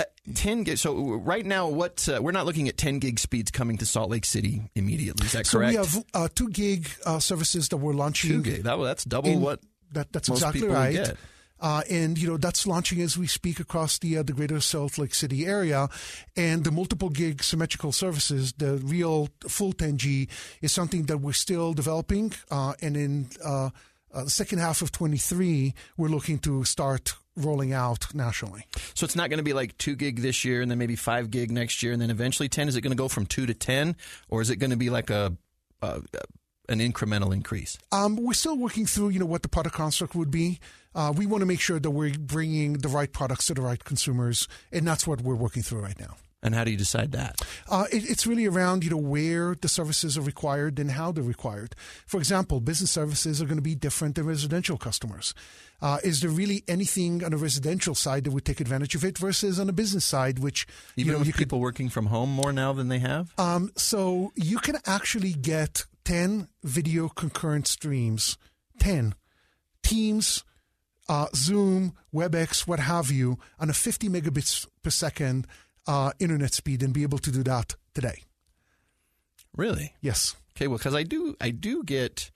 uh, 0.00 0.04
10 0.34 0.64
gig. 0.64 0.78
So 0.78 1.14
right 1.14 1.44
now, 1.44 1.68
what 1.68 2.08
uh, 2.08 2.20
we're 2.20 2.32
not 2.32 2.46
looking 2.46 2.68
at 2.68 2.76
10 2.76 2.98
gig 2.98 3.18
speeds 3.18 3.50
coming 3.50 3.78
to 3.78 3.86
Salt 3.86 4.10
Lake 4.10 4.24
City 4.24 4.70
immediately. 4.74 5.26
Is 5.26 5.32
that 5.32 5.48
correct? 5.48 5.74
so 5.74 5.80
we 5.80 5.86
have 5.86 6.04
uh, 6.14 6.28
two 6.34 6.48
gig 6.48 6.88
uh, 7.04 7.18
services 7.18 7.68
that 7.68 7.78
we're 7.78 7.94
launching. 7.94 8.30
two 8.30 8.42
gig. 8.42 8.62
That, 8.64 8.76
that's 8.76 9.04
double 9.04 9.30
in- 9.30 9.40
what 9.40 9.60
that, 9.92 10.12
that's 10.12 10.28
exactly 10.28 10.66
right. 10.66 10.92
get. 10.92 11.16
Uh, 11.58 11.82
and 11.88 12.18
you 12.18 12.28
know 12.28 12.36
that's 12.36 12.66
launching 12.66 13.00
as 13.00 13.16
we 13.16 13.26
speak 13.26 13.58
across 13.58 13.98
the 14.00 14.18
uh, 14.18 14.22
the 14.22 14.34
greater 14.34 14.60
Salt 14.60 14.98
Lake 14.98 15.14
City 15.14 15.46
area, 15.46 15.88
and 16.36 16.64
the 16.64 16.70
multiple 16.70 17.08
gig 17.08 17.42
symmetrical 17.42 17.92
services, 17.92 18.52
the 18.58 18.76
real 18.76 19.30
full 19.48 19.72
10G, 19.72 20.28
is 20.60 20.70
something 20.70 21.04
that 21.04 21.18
we're 21.18 21.32
still 21.32 21.72
developing. 21.72 22.34
Uh, 22.50 22.74
and 22.82 22.94
in 22.94 23.28
uh, 23.42 23.70
uh, 24.12 24.24
the 24.24 24.30
second 24.30 24.58
half 24.58 24.82
of 24.82 24.92
23, 24.92 25.72
we're 25.96 26.08
looking 26.08 26.38
to 26.40 26.62
start 26.64 27.14
rolling 27.36 27.72
out 27.72 28.14
nationally. 28.14 28.64
So 28.94 29.04
it's 29.04 29.16
not 29.16 29.30
going 29.30 29.38
to 29.38 29.44
be 29.44 29.52
like 29.52 29.76
two 29.78 29.94
gig 29.94 30.20
this 30.20 30.44
year, 30.44 30.62
and 30.62 30.70
then 30.70 30.78
maybe 30.78 30.96
five 30.96 31.30
gig 31.30 31.50
next 31.50 31.82
year, 31.82 31.92
and 31.92 32.00
then 32.00 32.10
eventually 32.10 32.48
10. 32.48 32.68
Is 32.68 32.76
it 32.76 32.80
going 32.80 32.92
to 32.92 32.96
go 32.96 33.08
from 33.08 33.26
two 33.26 33.46
to 33.46 33.54
10, 33.54 33.96
or 34.28 34.40
is 34.40 34.50
it 34.50 34.56
going 34.56 34.70
to 34.70 34.76
be 34.76 34.90
like 34.90 35.10
a, 35.10 35.36
a 35.82 36.02
an 36.68 36.80
incremental 36.80 37.32
increase? 37.32 37.78
Um, 37.92 38.16
we're 38.16 38.32
still 38.32 38.56
working 38.56 38.86
through, 38.86 39.10
you 39.10 39.18
know, 39.18 39.26
what 39.26 39.42
the 39.42 39.48
product 39.48 39.76
construct 39.76 40.14
would 40.14 40.30
be. 40.30 40.58
Uh, 40.94 41.12
we 41.14 41.26
want 41.26 41.42
to 41.42 41.46
make 41.46 41.60
sure 41.60 41.78
that 41.78 41.90
we're 41.90 42.14
bringing 42.18 42.74
the 42.74 42.88
right 42.88 43.12
products 43.12 43.46
to 43.46 43.54
the 43.54 43.62
right 43.62 43.82
consumers, 43.84 44.48
and 44.72 44.86
that's 44.86 45.06
what 45.06 45.20
we're 45.20 45.34
working 45.34 45.62
through 45.62 45.80
right 45.80 46.00
now. 46.00 46.16
And 46.46 46.54
how 46.54 46.64
do 46.64 46.70
you 46.70 46.76
decide 46.76 47.12
that? 47.12 47.40
Uh, 47.68 47.84
it, 47.92 48.08
it's 48.08 48.26
really 48.26 48.46
around 48.46 48.84
you 48.84 48.90
know 48.90 48.96
where 48.96 49.54
the 49.60 49.68
services 49.68 50.16
are 50.16 50.22
required 50.22 50.78
and 50.78 50.92
how 50.92 51.12
they're 51.12 51.24
required. 51.24 51.74
For 52.06 52.18
example, 52.18 52.60
business 52.60 52.90
services 52.90 53.42
are 53.42 53.46
going 53.46 53.58
to 53.58 53.62
be 53.62 53.74
different 53.74 54.14
than 54.14 54.26
residential 54.26 54.78
customers. 54.78 55.34
Uh, 55.82 55.98
is 56.02 56.20
there 56.20 56.30
really 56.30 56.64
anything 56.68 57.22
on 57.22 57.32
the 57.32 57.36
residential 57.36 57.94
side 57.94 58.24
that 58.24 58.30
would 58.30 58.44
take 58.46 58.60
advantage 58.60 58.94
of 58.94 59.04
it 59.04 59.18
versus 59.18 59.60
on 59.60 59.66
the 59.66 59.72
business 59.74 60.04
side, 60.06 60.38
which 60.38 60.66
Even 60.96 61.06
you 61.06 61.12
know 61.12 61.18
with 61.18 61.26
you 61.26 61.32
could 61.34 61.40
people 61.40 61.60
working 61.60 61.88
from 61.90 62.06
home 62.06 62.30
more 62.30 62.52
now 62.52 62.72
than 62.72 62.88
they 62.88 63.00
have? 63.00 63.32
um, 63.38 63.70
so 63.76 64.32
you 64.36 64.58
can 64.58 64.76
actually 64.86 65.34
get 65.34 65.84
10 66.04 66.48
video 66.62 67.08
concurrent 67.08 67.66
streams, 67.66 68.38
10 68.78 69.14
Teams, 69.82 70.44
uh, 71.08 71.26
Zoom, 71.34 71.92
WebEx, 72.12 72.66
what 72.66 72.80
have 72.80 73.10
you, 73.10 73.38
on 73.60 73.70
a 73.70 73.72
50 73.72 74.08
megabits 74.08 74.66
per 74.82 74.90
second 74.90 75.46
uh, 75.86 76.12
internet 76.18 76.52
speed 76.54 76.82
and 76.82 76.92
be 76.92 77.02
able 77.02 77.18
to 77.18 77.30
do 77.30 77.42
that 77.44 77.74
today. 77.94 78.22
Really? 79.56 79.94
Yes. 80.00 80.36
Okay, 80.56 80.66
well, 80.66 80.78
because 80.78 80.94
I 80.94 81.02
do, 81.02 81.36
I 81.40 81.50
do 81.50 81.82
get, 81.84 82.30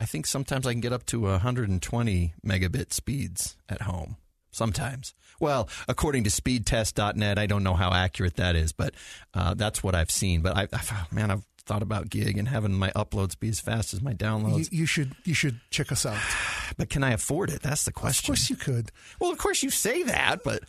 I 0.00 0.04
think 0.04 0.26
sometimes 0.26 0.66
I 0.66 0.72
can 0.72 0.80
get 0.80 0.92
up 0.92 1.06
to 1.06 1.20
120 1.22 2.34
megabit 2.44 2.92
speeds 2.92 3.56
at 3.68 3.82
home. 3.82 4.16
sometimes. 4.52 5.14
Well, 5.40 5.68
according 5.88 6.24
to 6.24 6.30
speedtest.net, 6.30 7.38
I 7.38 7.46
don't 7.46 7.64
know 7.64 7.74
how 7.74 7.92
accurate 7.92 8.36
that 8.36 8.54
is, 8.54 8.72
but 8.72 8.94
uh, 9.34 9.54
that's 9.54 9.82
what 9.82 9.94
I've 9.94 10.10
seen. 10.10 10.42
But 10.42 10.56
I, 10.56 10.68
I, 10.72 11.06
man, 11.10 11.30
I've 11.30 11.44
thought 11.64 11.82
about 11.82 12.10
gig 12.10 12.38
and 12.38 12.48
having 12.48 12.72
my 12.72 12.90
uploads 12.90 13.38
be 13.38 13.48
as 13.48 13.60
fast 13.60 13.94
as 13.94 14.02
my 14.02 14.12
downloads. 14.14 14.70
You, 14.70 14.80
you 14.80 14.86
should 14.86 15.14
you 15.24 15.34
should 15.34 15.60
check 15.70 15.90
us 15.92 16.04
out. 16.04 16.18
but 16.76 16.90
can 16.90 17.02
I 17.02 17.12
afford 17.12 17.50
it? 17.50 17.62
That's 17.62 17.84
the 17.84 17.92
question. 17.92 18.32
Of 18.32 18.38
course 18.38 18.50
you 18.50 18.56
could. 18.56 18.92
Well, 19.20 19.30
of 19.30 19.38
course 19.38 19.62
you 19.62 19.70
say 19.70 20.02
that, 20.04 20.42
but 20.44 20.62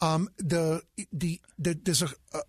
Um, 0.00 0.28
the, 0.38 0.82
the 1.12 1.40
the 1.58 1.74
there's 1.74 2.02
a, 2.02 2.08
a 2.34 2.40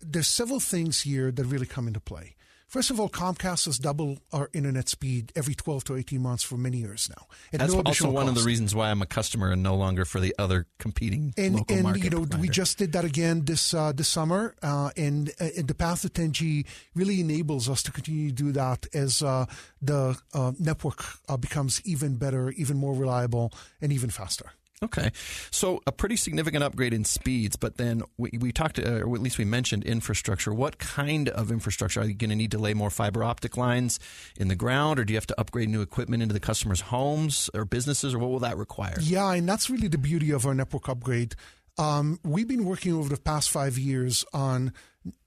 there's 0.00 0.28
several 0.28 0.60
things 0.60 1.02
here 1.02 1.30
that 1.30 1.44
really 1.44 1.66
come 1.66 1.86
into 1.86 2.00
play. 2.00 2.36
First 2.72 2.90
of 2.90 2.98
all, 2.98 3.10
Comcast 3.10 3.66
has 3.66 3.76
doubled 3.76 4.20
our 4.32 4.48
internet 4.54 4.88
speed 4.88 5.30
every 5.36 5.54
12 5.54 5.84
to 5.84 5.96
18 5.96 6.22
months 6.22 6.42
for 6.42 6.56
many 6.56 6.78
years 6.78 7.10
now. 7.10 7.26
At 7.52 7.60
that's 7.60 7.74
no 7.74 7.82
also 7.82 8.10
one 8.10 8.28
of 8.28 8.34
the 8.34 8.40
reasons 8.40 8.74
why 8.74 8.90
I'm 8.90 9.02
a 9.02 9.06
customer 9.06 9.50
and 9.50 9.62
no 9.62 9.74
longer 9.74 10.06
for 10.06 10.20
the 10.20 10.34
other 10.38 10.66
competing 10.78 11.34
and 11.36 11.56
local 11.56 11.76
and 11.76 11.84
market 11.84 12.04
you 12.04 12.08
know 12.08 12.26
we 12.38 12.48
just 12.48 12.78
did 12.78 12.92
that 12.92 13.04
again 13.04 13.44
this 13.44 13.74
uh, 13.74 13.92
this 13.92 14.08
summer, 14.08 14.54
uh, 14.62 14.88
and, 14.96 15.34
uh, 15.38 15.48
and 15.54 15.68
the 15.68 15.74
path 15.74 16.00
to 16.00 16.08
10G 16.08 16.64
really 16.94 17.20
enables 17.20 17.68
us 17.68 17.82
to 17.82 17.92
continue 17.92 18.30
to 18.30 18.34
do 18.34 18.52
that 18.52 18.86
as 18.94 19.22
uh, 19.22 19.44
the 19.82 20.18
uh, 20.32 20.52
network 20.58 21.04
uh, 21.28 21.36
becomes 21.36 21.82
even 21.84 22.16
better, 22.16 22.52
even 22.52 22.78
more 22.78 22.94
reliable, 22.94 23.52
and 23.82 23.92
even 23.92 24.08
faster. 24.08 24.50
Okay. 24.82 25.12
So 25.50 25.80
a 25.86 25.92
pretty 25.92 26.16
significant 26.16 26.64
upgrade 26.64 26.92
in 26.92 27.04
speeds, 27.04 27.56
but 27.56 27.76
then 27.76 28.02
we, 28.16 28.30
we 28.38 28.52
talked, 28.52 28.78
uh, 28.78 29.02
or 29.02 29.14
at 29.14 29.22
least 29.22 29.38
we 29.38 29.44
mentioned 29.44 29.84
infrastructure. 29.84 30.52
What 30.52 30.78
kind 30.78 31.28
of 31.28 31.52
infrastructure? 31.52 32.00
Are 32.00 32.04
you 32.04 32.14
going 32.14 32.30
to 32.30 32.36
need 32.36 32.50
to 32.50 32.58
lay 32.58 32.74
more 32.74 32.90
fiber 32.90 33.22
optic 33.22 33.56
lines 33.56 34.00
in 34.36 34.48
the 34.48 34.56
ground, 34.56 34.98
or 34.98 35.04
do 35.04 35.12
you 35.12 35.16
have 35.16 35.26
to 35.28 35.40
upgrade 35.40 35.68
new 35.68 35.82
equipment 35.82 36.22
into 36.22 36.32
the 36.32 36.40
customers' 36.40 36.80
homes 36.80 37.48
or 37.54 37.64
businesses, 37.64 38.14
or 38.14 38.18
what 38.18 38.30
will 38.30 38.40
that 38.40 38.56
require? 38.56 38.96
Yeah, 39.00 39.32
and 39.32 39.48
that's 39.48 39.70
really 39.70 39.88
the 39.88 39.98
beauty 39.98 40.30
of 40.30 40.46
our 40.46 40.54
network 40.54 40.88
upgrade. 40.88 41.34
Um, 41.78 42.18
we've 42.24 42.48
been 42.48 42.64
working 42.64 42.92
over 42.92 43.08
the 43.08 43.20
past 43.20 43.50
five 43.50 43.78
years 43.78 44.24
on 44.34 44.72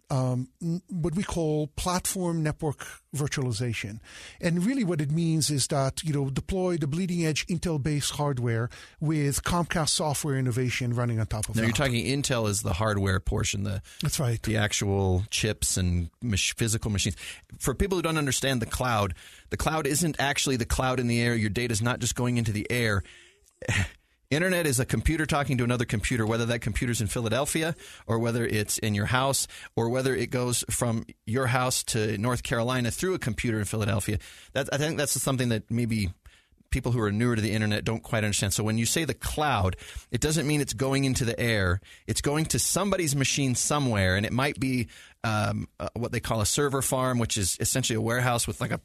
um, 0.09 0.49
what 0.89 1.15
we 1.15 1.23
call 1.23 1.67
platform 1.75 2.43
network 2.43 2.85
virtualization. 3.15 3.99
And 4.39 4.65
really 4.65 4.83
what 4.83 5.01
it 5.01 5.11
means 5.11 5.49
is 5.49 5.67
that, 5.67 6.03
you 6.03 6.13
know, 6.13 6.29
deploy 6.29 6.77
the 6.77 6.87
bleeding 6.87 7.25
edge 7.25 7.45
Intel 7.47 7.81
based 7.81 8.11
hardware 8.11 8.69
with 8.99 9.43
Comcast 9.43 9.89
software 9.89 10.37
innovation 10.37 10.93
running 10.93 11.19
on 11.19 11.27
top 11.27 11.49
of 11.49 11.55
it. 11.55 11.55
Now 11.55 11.61
that. 11.61 11.67
you're 11.67 11.87
talking 11.87 12.05
Intel 12.05 12.47
is 12.49 12.61
the 12.61 12.73
hardware 12.73 13.19
portion, 13.19 13.63
the 13.63 13.81
That's 14.01 14.19
right. 14.19 14.41
the 14.43 14.57
actual 14.57 15.23
chips 15.29 15.77
and 15.77 16.09
physical 16.55 16.91
machines. 16.91 17.15
For 17.57 17.73
people 17.73 17.97
who 17.97 18.01
don't 18.01 18.17
understand 18.17 18.61
the 18.61 18.67
cloud, 18.67 19.15
the 19.49 19.57
cloud 19.57 19.87
isn't 19.87 20.17
actually 20.19 20.57
the 20.57 20.65
cloud 20.65 20.99
in 20.99 21.07
the 21.07 21.21
air. 21.21 21.35
Your 21.35 21.49
data 21.49 21.71
is 21.71 21.81
not 21.81 21.99
just 21.99 22.15
going 22.15 22.37
into 22.37 22.51
the 22.51 22.69
air. 22.69 23.03
Internet 24.29 24.65
is 24.65 24.79
a 24.79 24.85
computer 24.85 25.25
talking 25.25 25.57
to 25.57 25.63
another 25.63 25.85
computer, 25.85 26.25
whether 26.25 26.45
that 26.47 26.59
computer's 26.59 27.01
in 27.01 27.07
Philadelphia 27.07 27.75
or 28.07 28.19
whether 28.19 28.45
it's 28.45 28.77
in 28.79 28.95
your 28.95 29.05
house 29.05 29.47
or 29.75 29.89
whether 29.89 30.15
it 30.15 30.31
goes 30.31 30.63
from 30.69 31.05
your 31.25 31.47
house 31.47 31.83
to 31.83 32.17
North 32.17 32.43
Carolina 32.43 32.91
through 32.91 33.13
a 33.13 33.19
computer 33.19 33.59
in 33.59 33.65
Philadelphia. 33.65 34.17
That, 34.53 34.69
I 34.73 34.77
think 34.77 34.97
that's 34.97 35.19
something 35.21 35.49
that 35.49 35.69
maybe 35.69 36.11
people 36.71 36.91
who 36.91 36.99
are 36.99 37.11
newer 37.11 37.35
to 37.35 37.41
the 37.41 37.51
internet 37.51 37.85
don't 37.85 38.03
quite 38.03 38.23
understand. 38.23 38.53
So 38.53 38.63
when 38.63 38.77
you 38.77 38.85
say 38.85 39.05
the 39.05 39.13
cloud, 39.13 39.77
it 40.11 40.19
doesn't 40.19 40.45
mean 40.47 40.59
it's 40.59 40.73
going 40.73 41.05
into 41.05 41.23
the 41.23 41.39
air. 41.39 41.79
It's 42.07 42.21
going 42.21 42.45
to 42.47 42.59
somebody's 42.59 43.15
machine 43.15 43.55
somewhere, 43.55 44.15
and 44.15 44.25
it 44.25 44.33
might 44.33 44.59
be 44.59 44.87
um, 45.23 45.67
uh, 45.79 45.87
what 45.93 46.11
they 46.11 46.19
call 46.19 46.41
a 46.41 46.45
server 46.45 46.81
farm, 46.81 47.17
which 47.19 47.37
is 47.37 47.57
essentially 47.59 47.95
a 47.95 48.01
warehouse 48.01 48.45
with 48.45 48.59
like 48.59 48.71
a 48.71 48.81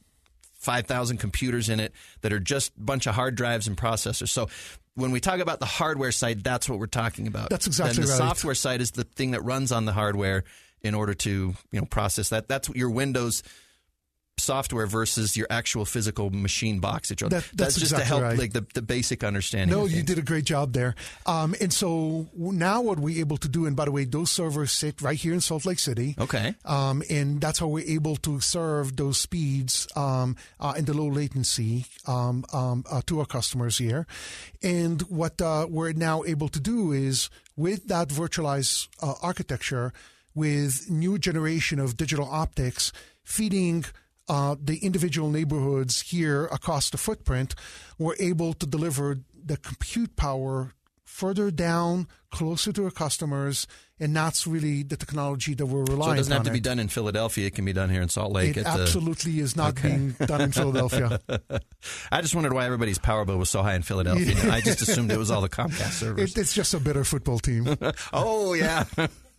5,000 0.61 1.17
computers 1.17 1.69
in 1.69 1.81
it 1.81 1.93
that 2.21 2.33
are 2.33 2.39
just 2.39 2.77
a 2.77 2.81
bunch 2.81 3.07
of 3.07 3.15
hard 3.15 3.35
drives 3.35 3.67
and 3.67 3.77
processors. 3.77 4.29
So 4.29 4.49
when 4.95 5.11
we 5.11 5.21
talk 5.21 5.41
about 5.41 5.61
the 5.61 5.67
hardware 5.67 6.13
side, 6.13 6.43
that's 6.43 6.69
what 6.69 6.79
we're 6.79 6.87
talking 6.87 7.27
about. 7.27 7.51
That's 7.51 7.67
exactly 7.67 7.95
then 7.95 8.07
the 8.07 8.11
right. 8.11 8.19
software 8.19 8.55
side 8.55 8.81
is 8.81 8.93
the 8.93 9.05
thing 9.05 9.33
that 9.33 9.43
runs 9.43 9.73
on 9.73 9.85
the 9.85 9.93
hardware 9.93 10.45
in 10.83 10.95
order 10.95 11.15
to 11.15 11.55
you 11.71 11.81
know 11.81 11.87
process 11.87 12.31
that. 12.31 12.49
That's 12.49 12.69
what 12.69 12.77
your 12.77 12.91
Windows 12.91 13.43
software 14.41 14.87
versus 14.87 15.37
your 15.37 15.47
actual 15.51 15.85
physical 15.85 16.31
machine 16.31 16.81
box. 16.81 17.09
That, 17.09 17.21
you're 17.21 17.31
That- 17.31 17.45
that's 17.55 17.77
just 17.77 17.95
to 17.95 18.05
help 18.05 18.23
right. 18.23 18.39
like 18.39 18.53
the, 18.53 18.67
the 18.75 18.83
basic 18.83 19.23
understanding. 19.23 19.77
No, 19.77 19.87
you 19.87 20.03
did 20.03 20.19
a 20.19 20.23
great 20.23 20.45
job 20.45 20.73
there. 20.73 20.95
Um, 21.27 21.55
and 21.61 21.73
so 21.73 22.29
now 22.35 22.81
what 22.81 22.99
we're 22.99 23.21
able 23.21 23.37
to 23.39 23.49
do, 23.49 23.67
and 23.67 23.77
by 23.77 23.85
the 23.85 23.93
way, 23.93 24.05
those 24.05 24.31
servers 24.31 24.73
sit 24.73 25.01
right 25.03 25.17
here 25.19 25.33
in 25.33 25.41
Salt 25.41 25.67
Lake 25.67 25.79
City. 25.79 26.15
Okay. 26.19 26.55
Um, 26.65 27.03
and 27.11 27.41
that's 27.41 27.59
how 27.59 27.69
we're 27.69 27.87
able 27.87 28.17
to 28.17 28.41
serve 28.41 28.97
those 28.97 29.19
speeds 29.19 29.87
um, 29.97 30.37
uh, 30.59 30.75
and 30.77 30.87
the 30.87 30.95
low 30.95 31.09
latency 31.09 31.87
um, 32.07 32.45
um, 32.53 32.85
uh, 32.91 33.03
to 33.07 33.21
our 33.21 33.27
customers 33.27 33.79
here. 33.79 34.07
And 34.63 35.03
what 35.03 35.41
uh, 35.41 35.67
we're 35.69 35.93
now 35.93 36.25
able 36.25 36.49
to 36.49 36.61
do 36.61 36.93
is 36.93 37.31
with 37.57 37.89
that 37.89 38.09
virtualized 38.09 38.89
uh, 39.03 39.15
architecture, 39.23 39.93
with 40.35 40.89
new 40.89 41.19
generation 41.19 41.81
of 41.81 41.97
digital 41.97 42.29
optics 42.31 42.93
feeding 43.25 43.85
uh, 44.31 44.55
the 44.63 44.79
individual 44.79 45.29
neighborhoods 45.29 46.01
here 46.03 46.45
across 46.53 46.89
the 46.91 46.97
footprint, 46.97 47.57
we're 47.99 48.15
able 48.21 48.53
to 48.55 48.65
deliver 48.65 49.19
the 49.45 49.57
compute 49.57 50.15
power 50.15 50.73
further 51.03 51.51
down, 51.51 52.07
closer 52.31 52.73
to 52.73 52.85
our 52.85 52.93
customers, 52.93 53.67
and 53.99 54.15
that's 54.15 54.47
really 54.47 54.85
the 54.85 54.97
technology 54.97 55.55
that 55.55 55.67
we're 55.67 55.83
relying 55.83 56.01
on. 56.01 56.07
So 56.07 56.13
it 56.13 56.17
doesn't 56.17 56.33
have 56.33 56.43
to 56.45 56.51
it. 56.51 56.53
be 56.53 56.61
done 56.61 56.79
in 56.79 56.87
Philadelphia. 56.87 57.49
It 57.49 57.57
can 57.57 57.65
be 57.65 57.73
done 57.73 57.91
here 57.91 58.03
in 58.03 58.09
Salt 58.09 58.33
Lake. 58.33 58.57
It 58.57 58.65
at 58.65 58.77
the- 58.77 58.83
absolutely 58.83 59.41
is 59.41 59.57
not 59.57 59.83
being 59.83 60.13
done 60.13 60.41
in 60.43 60.53
Philadelphia. 60.53 61.21
I 62.13 62.21
just 62.21 62.35
wondered 62.37 62.53
why 62.53 62.67
everybody's 62.67 62.99
power 62.99 63.25
bill 63.25 63.37
was 63.37 63.51
so 63.51 63.63
high 63.63 63.75
in 63.75 63.83
Philadelphia. 63.83 64.37
I 64.53 64.61
just 64.61 64.81
assumed 64.81 65.11
it 65.11 65.19
was 65.19 65.33
all 65.33 65.41
the 65.41 65.49
Comcast 65.49 65.91
servers. 65.99 66.37
It, 66.37 66.41
it's 66.41 66.55
just 66.55 66.73
a 66.73 66.79
better 66.79 67.03
football 67.03 67.41
team. 67.41 67.67
Oh 68.13 68.55
yeah. 68.55 68.85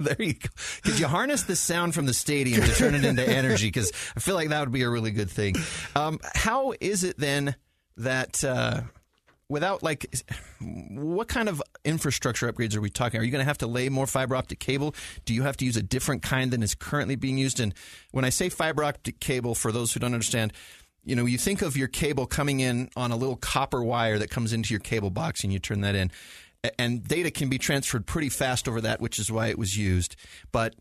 There 0.11 0.21
you 0.21 0.33
go. 0.33 0.49
Could 0.83 0.99
you 0.99 1.07
harness 1.07 1.43
the 1.43 1.55
sound 1.55 1.93
from 1.93 2.05
the 2.05 2.13
stadium 2.13 2.61
to 2.61 2.73
turn 2.73 2.95
it 2.95 3.05
into 3.05 3.27
energy? 3.27 3.67
Because 3.67 3.91
I 4.15 4.19
feel 4.19 4.35
like 4.35 4.49
that 4.49 4.61
would 4.61 4.71
be 4.71 4.81
a 4.81 4.89
really 4.89 5.11
good 5.11 5.29
thing. 5.29 5.55
Um, 5.95 6.19
how 6.33 6.73
is 6.79 7.03
it 7.03 7.17
then 7.17 7.55
that 7.97 8.43
uh, 8.43 8.81
without 9.51 9.83
like, 9.83 10.05
what 10.59 11.27
kind 11.27 11.49
of 11.49 11.61
infrastructure 11.83 12.51
upgrades 12.51 12.75
are 12.75 12.81
we 12.81 12.89
talking? 12.89 13.19
Are 13.19 13.23
you 13.23 13.31
going 13.31 13.41
to 13.43 13.47
have 13.47 13.57
to 13.59 13.67
lay 13.67 13.89
more 13.89 14.07
fiber 14.07 14.35
optic 14.35 14.59
cable? 14.59 14.95
Do 15.25 15.33
you 15.33 15.43
have 15.43 15.57
to 15.57 15.65
use 15.65 15.77
a 15.77 15.83
different 15.83 16.23
kind 16.23 16.51
than 16.51 16.63
is 16.63 16.73
currently 16.73 17.15
being 17.15 17.37
used? 17.37 17.59
And 17.59 17.73
when 18.11 18.25
I 18.25 18.29
say 18.29 18.49
fiber 18.49 18.83
optic 18.83 19.19
cable, 19.19 19.53
for 19.53 19.71
those 19.71 19.93
who 19.93 19.99
don't 19.99 20.13
understand, 20.13 20.53
you 21.03 21.15
know, 21.15 21.25
you 21.25 21.37
think 21.37 21.61
of 21.61 21.75
your 21.75 21.89
cable 21.89 22.25
coming 22.25 22.61
in 22.61 22.89
on 22.95 23.11
a 23.11 23.15
little 23.15 23.35
copper 23.35 23.83
wire 23.83 24.17
that 24.19 24.29
comes 24.29 24.53
into 24.53 24.73
your 24.73 24.79
cable 24.79 25.09
box 25.09 25.43
and 25.43 25.51
you 25.51 25.59
turn 25.59 25.81
that 25.81 25.95
in. 25.95 26.11
And 26.77 27.03
data 27.07 27.31
can 27.31 27.49
be 27.49 27.57
transferred 27.57 28.05
pretty 28.05 28.29
fast 28.29 28.67
over 28.67 28.81
that, 28.81 29.01
which 29.01 29.17
is 29.17 29.31
why 29.31 29.47
it 29.47 29.57
was 29.57 29.75
used. 29.77 30.15
But 30.51 30.75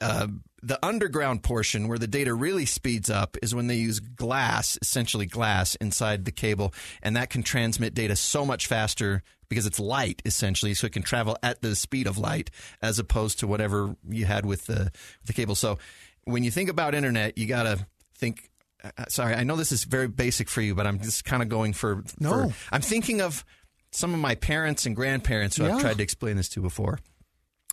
uh, 0.00 0.26
the 0.62 0.78
underground 0.84 1.42
portion 1.42 1.86
where 1.86 1.98
the 1.98 2.06
data 2.08 2.34
really 2.34 2.66
speeds 2.66 3.10
up 3.10 3.36
is 3.42 3.54
when 3.54 3.66
they 3.68 3.76
use 3.76 4.00
glass, 4.00 4.78
essentially 4.82 5.26
glass, 5.26 5.74
inside 5.76 6.24
the 6.24 6.32
cable, 6.32 6.74
and 7.02 7.14
that 7.16 7.30
can 7.30 7.42
transmit 7.42 7.94
data 7.94 8.16
so 8.16 8.44
much 8.44 8.66
faster 8.66 9.22
because 9.48 9.66
it's 9.66 9.78
light 9.78 10.20
essentially, 10.24 10.74
so 10.74 10.86
it 10.86 10.92
can 10.92 11.02
travel 11.02 11.36
at 11.42 11.60
the 11.60 11.76
speed 11.76 12.06
of 12.06 12.18
light 12.18 12.50
as 12.82 12.98
opposed 12.98 13.38
to 13.40 13.46
whatever 13.46 13.94
you 14.08 14.24
had 14.24 14.44
with 14.46 14.66
the 14.66 14.90
the 15.26 15.32
cable. 15.32 15.54
So 15.54 15.78
when 16.24 16.42
you 16.44 16.50
think 16.50 16.70
about 16.70 16.94
internet, 16.94 17.36
you 17.38 17.46
got 17.46 17.64
to 17.64 17.86
think. 18.16 18.48
uh, 18.82 18.90
Sorry, 19.08 19.34
I 19.34 19.44
know 19.44 19.56
this 19.56 19.70
is 19.72 19.84
very 19.84 20.08
basic 20.08 20.48
for 20.48 20.60
you, 20.60 20.74
but 20.74 20.86
I'm 20.86 20.98
just 21.00 21.24
kind 21.24 21.42
of 21.42 21.48
going 21.48 21.72
for. 21.72 22.02
No. 22.18 22.48
for- 22.48 22.54
I'm 22.72 22.80
thinking 22.82 23.20
of 23.20 23.44
some 23.92 24.14
of 24.14 24.20
my 24.20 24.34
parents 24.34 24.86
and 24.86 24.94
grandparents 24.94 25.56
who 25.56 25.66
I've 25.66 25.80
tried 25.80 25.96
to 25.98 26.02
explain 26.02 26.36
this 26.36 26.48
to 26.50 26.60
before 26.60 26.98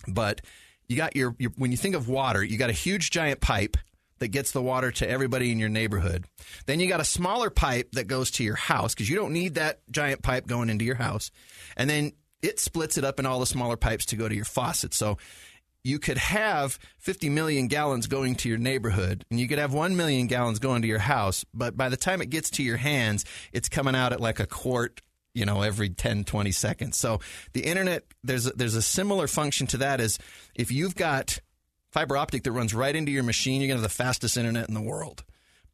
but 0.06 0.40
you 0.88 0.96
got 0.96 1.16
your, 1.16 1.34
your 1.38 1.50
when 1.56 1.70
you 1.70 1.76
think 1.76 1.94
of 1.94 2.08
water, 2.08 2.42
you 2.42 2.58
got 2.58 2.70
a 2.70 2.74
huge 2.74 3.10
giant 3.10 3.40
pipe 3.40 3.76
that 4.18 4.28
gets 4.28 4.50
the 4.50 4.62
water 4.62 4.90
to 4.90 5.08
everybody 5.08 5.52
in 5.52 5.58
your 5.58 5.68
neighborhood. 5.68 6.24
Then 6.66 6.80
you 6.80 6.88
got 6.88 7.00
a 7.00 7.04
smaller 7.04 7.50
pipe 7.50 7.92
that 7.92 8.08
goes 8.08 8.30
to 8.32 8.44
your 8.44 8.56
house 8.56 8.94
because 8.94 9.08
you 9.08 9.16
don't 9.16 9.32
need 9.32 9.54
that 9.54 9.80
giant 9.90 10.22
pipe 10.22 10.46
going 10.46 10.70
into 10.70 10.84
your 10.84 10.96
house. 10.96 11.30
And 11.76 11.88
then 11.88 12.12
it 12.42 12.58
splits 12.58 12.98
it 12.98 13.04
up 13.04 13.20
in 13.20 13.26
all 13.26 13.38
the 13.38 13.46
smaller 13.46 13.76
pipes 13.76 14.06
to 14.06 14.16
go 14.16 14.28
to 14.28 14.34
your 14.34 14.44
faucet. 14.44 14.92
So 14.92 15.18
you 15.84 16.00
could 16.00 16.18
have 16.18 16.80
50 16.98 17.28
million 17.28 17.68
gallons 17.68 18.08
going 18.08 18.34
to 18.36 18.48
your 18.48 18.58
neighborhood 18.58 19.24
and 19.30 19.38
you 19.38 19.46
could 19.46 19.58
have 19.58 19.72
1 19.72 19.96
million 19.96 20.26
gallons 20.26 20.58
going 20.58 20.82
to 20.82 20.88
your 20.88 20.98
house, 20.98 21.44
but 21.54 21.76
by 21.76 21.88
the 21.88 21.96
time 21.96 22.20
it 22.20 22.30
gets 22.30 22.50
to 22.50 22.64
your 22.64 22.76
hands, 22.76 23.24
it's 23.52 23.68
coming 23.68 23.94
out 23.94 24.12
at 24.12 24.20
like 24.20 24.40
a 24.40 24.46
quart 24.46 25.00
you 25.34 25.44
know 25.44 25.62
every 25.62 25.88
10 25.90 26.24
20 26.24 26.52
seconds. 26.52 26.96
So 26.96 27.20
the 27.52 27.60
internet 27.64 28.04
there's 28.24 28.46
a, 28.46 28.50
there's 28.50 28.74
a 28.74 28.82
similar 28.82 29.26
function 29.26 29.66
to 29.68 29.76
that 29.78 30.00
is 30.00 30.18
if 30.54 30.72
you've 30.72 30.94
got 30.94 31.38
fiber 31.92 32.16
optic 32.16 32.42
that 32.44 32.52
runs 32.52 32.74
right 32.74 32.94
into 32.94 33.10
your 33.12 33.22
machine 33.22 33.60
you're 33.60 33.68
going 33.68 33.78
to 33.78 33.82
have 33.82 33.90
the 33.90 33.94
fastest 33.96 34.36
internet 34.36 34.68
in 34.68 34.74
the 34.74 34.82
world. 34.82 35.24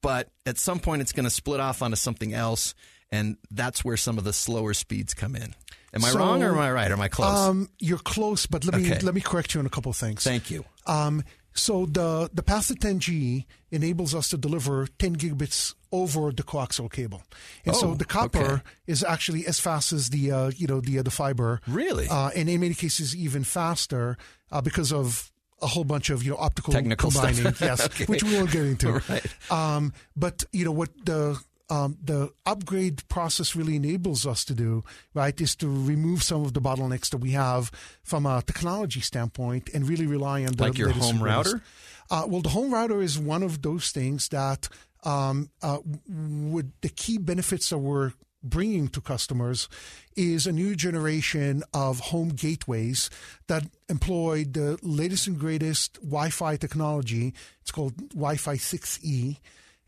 But 0.02 0.28
at 0.44 0.58
some 0.58 0.80
point 0.80 1.02
it's 1.02 1.12
going 1.12 1.24
to 1.24 1.30
split 1.30 1.60
off 1.60 1.80
onto 1.82 1.96
something 1.96 2.34
else 2.34 2.74
and 3.10 3.36
that's 3.50 3.84
where 3.84 3.96
some 3.96 4.18
of 4.18 4.24
the 4.24 4.32
slower 4.32 4.74
speeds 4.74 5.14
come 5.14 5.36
in. 5.36 5.54
Am 5.94 6.04
i 6.04 6.08
So, 6.10 6.18
wrong 6.18 6.42
or 6.42 6.52
am 6.52 6.58
i 6.58 6.70
right? 6.72 6.90
Or 6.90 6.94
am 6.94 7.00
i 7.00 7.08
close? 7.08 7.38
Um, 7.38 7.68
you're 7.78 7.98
close, 7.98 8.46
but 8.46 8.64
let 8.64 8.74
me 8.80 8.90
Okay. 8.90 9.00
let 9.00 9.14
me 9.14 9.20
correct 9.20 9.54
you 9.54 9.60
on 9.60 9.66
a 9.66 9.70
couple 9.70 9.90
of 9.90 9.96
things. 9.96 10.24
thank 10.24 10.50
you. 10.50 10.64
Um, 10.86 11.22
So 11.56 11.86
the 11.86 12.28
the 12.34 12.42
path 12.42 12.66
to 12.68 12.74
10G 12.74 13.44
enables 13.70 14.14
us 14.14 14.28
to 14.30 14.36
deliver 14.36 14.86
10 14.98 15.16
gigabits 15.16 15.74
over 15.92 16.32
the 16.32 16.42
coaxial 16.42 16.90
cable, 16.90 17.22
and 17.64 17.74
Oh, 17.76 17.78
so 17.78 17.94
the 17.94 18.04
copper 18.04 18.38
okay. 18.44 18.62
is 18.88 19.04
actually 19.04 19.46
as 19.46 19.60
fast 19.60 19.92
as 19.92 20.10
the 20.10 20.32
uh, 20.32 20.50
you 20.56 20.66
know 20.66 20.80
the 20.80 20.98
uh, 20.98 21.02
the 21.02 21.12
fiber. 21.12 21.60
Really? 21.68 22.08
uh, 22.08 22.30
and 22.34 22.48
in 22.48 22.60
many 22.60 22.74
cases 22.74 23.14
even 23.14 23.44
faster 23.44 24.16
uh, 24.50 24.60
because 24.60 24.92
of 24.92 25.30
a 25.62 25.68
whole 25.68 25.84
bunch 25.84 26.10
of 26.10 26.24
you 26.24 26.30
know 26.32 26.36
optical 26.38 26.72
Technical 26.72 27.10
stuff. 27.12 27.26
combining. 27.36 27.54
yes, 27.60 27.86
Okay. 27.86 28.04
which 28.06 28.24
we 28.24 28.34
won't 28.34 28.50
get 28.50 28.64
into. 28.66 29.00
Right. 29.08 29.24
Um, 29.50 29.92
but 30.16 30.42
you 30.52 30.64
know 30.64 30.72
what 30.72 30.90
the 31.06 31.38
um, 31.74 31.98
the 32.02 32.30
upgrade 32.46 33.06
process 33.08 33.56
really 33.56 33.76
enables 33.76 34.26
us 34.26 34.44
to 34.44 34.54
do, 34.54 34.84
right, 35.12 35.38
is 35.40 35.56
to 35.56 35.68
remove 35.68 36.22
some 36.22 36.44
of 36.44 36.52
the 36.54 36.60
bottlenecks 36.60 37.10
that 37.10 37.18
we 37.18 37.32
have 37.32 37.70
from 38.02 38.26
a 38.26 38.42
technology 38.42 39.00
standpoint 39.00 39.70
and 39.74 39.88
really 39.88 40.06
rely 40.06 40.44
on 40.44 40.52
the 40.52 40.62
Like 40.62 40.78
your 40.78 40.90
home 40.90 41.22
router? 41.22 41.62
Uh, 42.10 42.24
well, 42.28 42.42
the 42.42 42.50
home 42.50 42.72
router 42.72 43.02
is 43.02 43.18
one 43.18 43.42
of 43.42 43.62
those 43.62 43.90
things 43.90 44.28
that 44.28 44.68
um, 45.04 45.50
uh, 45.62 45.78
would 46.08 46.72
the 46.80 46.88
key 46.88 47.18
benefits 47.18 47.70
that 47.70 47.78
we're 47.78 48.12
bringing 48.42 48.88
to 48.88 49.00
customers 49.00 49.68
is 50.16 50.46
a 50.46 50.52
new 50.52 50.76
generation 50.76 51.62
of 51.72 51.98
home 51.98 52.28
gateways 52.28 53.08
that 53.48 53.64
employ 53.88 54.44
the 54.44 54.78
latest 54.82 55.26
and 55.26 55.38
greatest 55.38 55.94
Wi-Fi 56.02 56.56
technology. 56.56 57.32
It's 57.62 57.72
called 57.72 57.96
Wi-Fi 58.10 58.56
6E. 58.56 59.38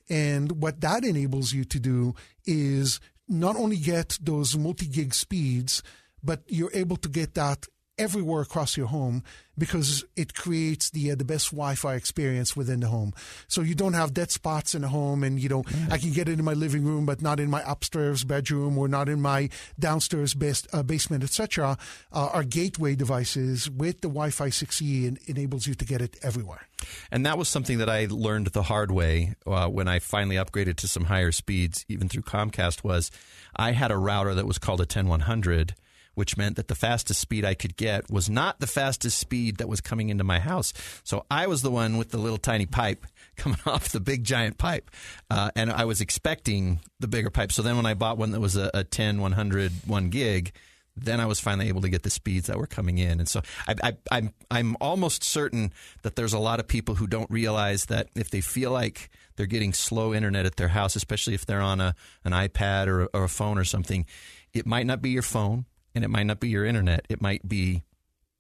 And 0.09 0.63
what 0.63 0.81
that 0.81 1.05
enables 1.05 1.53
you 1.53 1.65
to 1.65 1.81
do 1.81 2.15
is 2.45 3.01
not 3.29 3.57
only 3.57 3.77
get 3.77 4.19
those 4.21 4.57
multi-gig 4.57 5.15
speeds, 5.15 5.83
but 6.23 6.43
you're 6.47 6.71
able 6.75 6.97
to 6.99 7.09
get 7.09 7.35
that 7.35 7.67
everywhere 7.99 8.43
across 8.43 8.77
your 8.77 8.87
home 8.87 9.23
because 9.59 10.05
it 10.17 10.35
creates 10.35 10.91
the 10.91 11.11
uh, 11.11 11.15
the 11.15 11.25
best 11.25 11.51
Wi-Fi 11.51 11.95
experience 11.95 12.57
within 12.57 12.81
the 12.81 12.89
home. 12.89 13.13
So 13.49 13.63
you 13.63 13.75
don't 13.75 13.95
have 13.95 14.13
dead 14.13 14.31
spots 14.31 14.75
in 14.75 14.83
the 14.83 14.89
home, 14.89 15.25
and 15.25 15.41
you 15.41 15.49
know 15.49 15.65
I 15.91 15.99
can 15.99 16.13
get 16.13 16.29
it 16.29 16.39
in 16.39 16.45
my 16.45 16.53
living 16.53 16.85
room, 16.85 17.07
but 17.07 17.23
not 17.23 17.41
in 17.41 17.51
my 17.51 17.63
upstairs 17.67 18.25
bedroom 18.25 18.77
or 18.79 18.89
not 18.89 19.09
in 19.09 19.21
my 19.21 19.49
downstairs 19.79 20.35
bas- 20.35 20.67
uh, 20.73 20.83
basement, 20.83 21.25
etc. 21.25 21.79
Uh, 22.13 22.29
our 22.33 22.45
gateway 22.45 22.95
devices 22.95 23.71
with 23.71 24.01
the 24.01 24.09
Wi-Fi 24.09 24.49
6E 24.49 25.07
en- 25.07 25.19
enables 25.27 25.67
you 25.67 25.75
to 25.75 25.85
get 25.85 26.03
it 26.03 26.17
everywhere. 26.23 26.67
And 27.11 27.25
that 27.25 27.39
was 27.39 27.49
something 27.49 27.79
that 27.79 27.89
I 27.89 28.07
learned 28.11 28.49
the 28.49 28.65
hard 28.65 28.91
way 28.91 29.35
uh, 29.47 29.69
when 29.69 29.89
I 29.89 29.99
finally 29.99 30.37
upgraded 30.37 30.77
to 30.77 30.89
some 30.89 31.05
higher 31.05 31.33
speeds, 31.33 31.85
even 31.89 32.09
through 32.09 32.23
Comcast. 32.23 32.85
Was 32.85 33.11
I 33.57 33.73
had 33.73 33.91
a 33.91 33.97
router 33.97 34.35
that 34.35 34.47
was 34.47 34.59
called 34.59 34.81
a 34.81 34.87
10100, 34.87 35.75
which 36.17 36.37
meant 36.37 36.57
that 36.57 36.67
the 36.67 36.75
fastest 36.75 37.21
speed 37.21 37.45
I 37.45 37.55
could 37.55 37.77
get 37.77 38.11
was 38.11 38.29
not 38.29 38.59
the 38.59 38.67
fastest 38.67 39.19
speed 39.19 39.59
that 39.59 39.69
was 39.69 39.81
coming 39.81 40.09
into 40.09 40.25
my 40.25 40.41
house. 40.41 40.73
So 41.05 41.25
I 41.31 41.47
was 41.47 41.63
the 41.63 41.71
one 41.71 41.99
with 41.99 42.11
the 42.11 42.19
little 42.19 42.39
tiny 42.39 42.67
pipe 42.67 43.07
coming 43.37 43.59
off 43.67 43.91
the 43.91 44.01
big 44.01 44.25
giant 44.25 44.59
pipe, 44.59 44.91
uh, 45.31 45.51
and 45.55 45.71
I 45.71 45.85
was 45.85 46.01
expecting 46.01 46.81
the 46.99 47.07
bigger 47.07 47.31
pipe. 47.31 47.53
So 47.53 47.63
then 47.63 47.77
when 47.77 47.87
I 47.87 47.95
bought 47.95 48.19
one 48.19 48.33
that 48.33 48.41
was 48.41 48.57
a, 48.57 48.71
a 48.75 48.83
10 48.83 49.21
100 49.21 49.73
one 49.87 50.11
gig 50.11 50.53
then 50.97 51.21
I 51.21 51.27
was 51.27 51.39
finally 51.39 51.69
able 51.69 51.83
to 51.83 51.91
get 51.91 52.03
the 52.03 52.11
speeds 52.11 52.47
that 52.47 52.59
were 52.59 52.67
coming 52.67 52.99
in. 52.99 53.19
And 53.21 53.29
so 53.29 53.43
I, 53.69 53.75
I, 53.83 53.97
I'm 54.11 54.33
I'm 54.51 54.77
almost 54.81 55.23
certain 55.23 55.73
that 56.03 56.17
there's 56.17 56.33
a 56.33 56.39
lot 56.39 56.59
of 56.59 56.67
people 56.67 56.95
who 56.95 57.07
don't 57.07 57.31
realize 57.31 57.87
that 57.87 58.09
if 58.15 58.31
they 58.31 58.41
feel 58.41 58.71
like 58.71 59.11
they're 59.37 59.45
getting 59.45 59.75
slow 59.75 60.15
internet 60.15 60.47
at 60.47 60.57
their 60.57 60.69
house, 60.69 60.97
especially 60.97 61.35
if 61.35 61.45
they're 61.45 61.61
on 61.61 61.81
a 61.81 61.95
an 62.25 62.33
iPad 62.33 62.87
or, 62.87 63.09
or 63.13 63.25
a 63.25 63.29
phone 63.29 63.59
or 63.59 63.65
something, 63.65 64.07
it 64.55 64.67
might 64.67 64.87
not 64.87 65.03
be 65.03 65.11
your 65.11 65.23
phone 65.23 65.67
and 65.97 66.05
it 66.05 66.09
might 66.09 66.25
not 66.27 66.39
be 66.39 66.49
your 66.49 66.65
internet. 66.65 67.07
It 67.09 67.21
might 67.21 67.49
be 67.49 67.83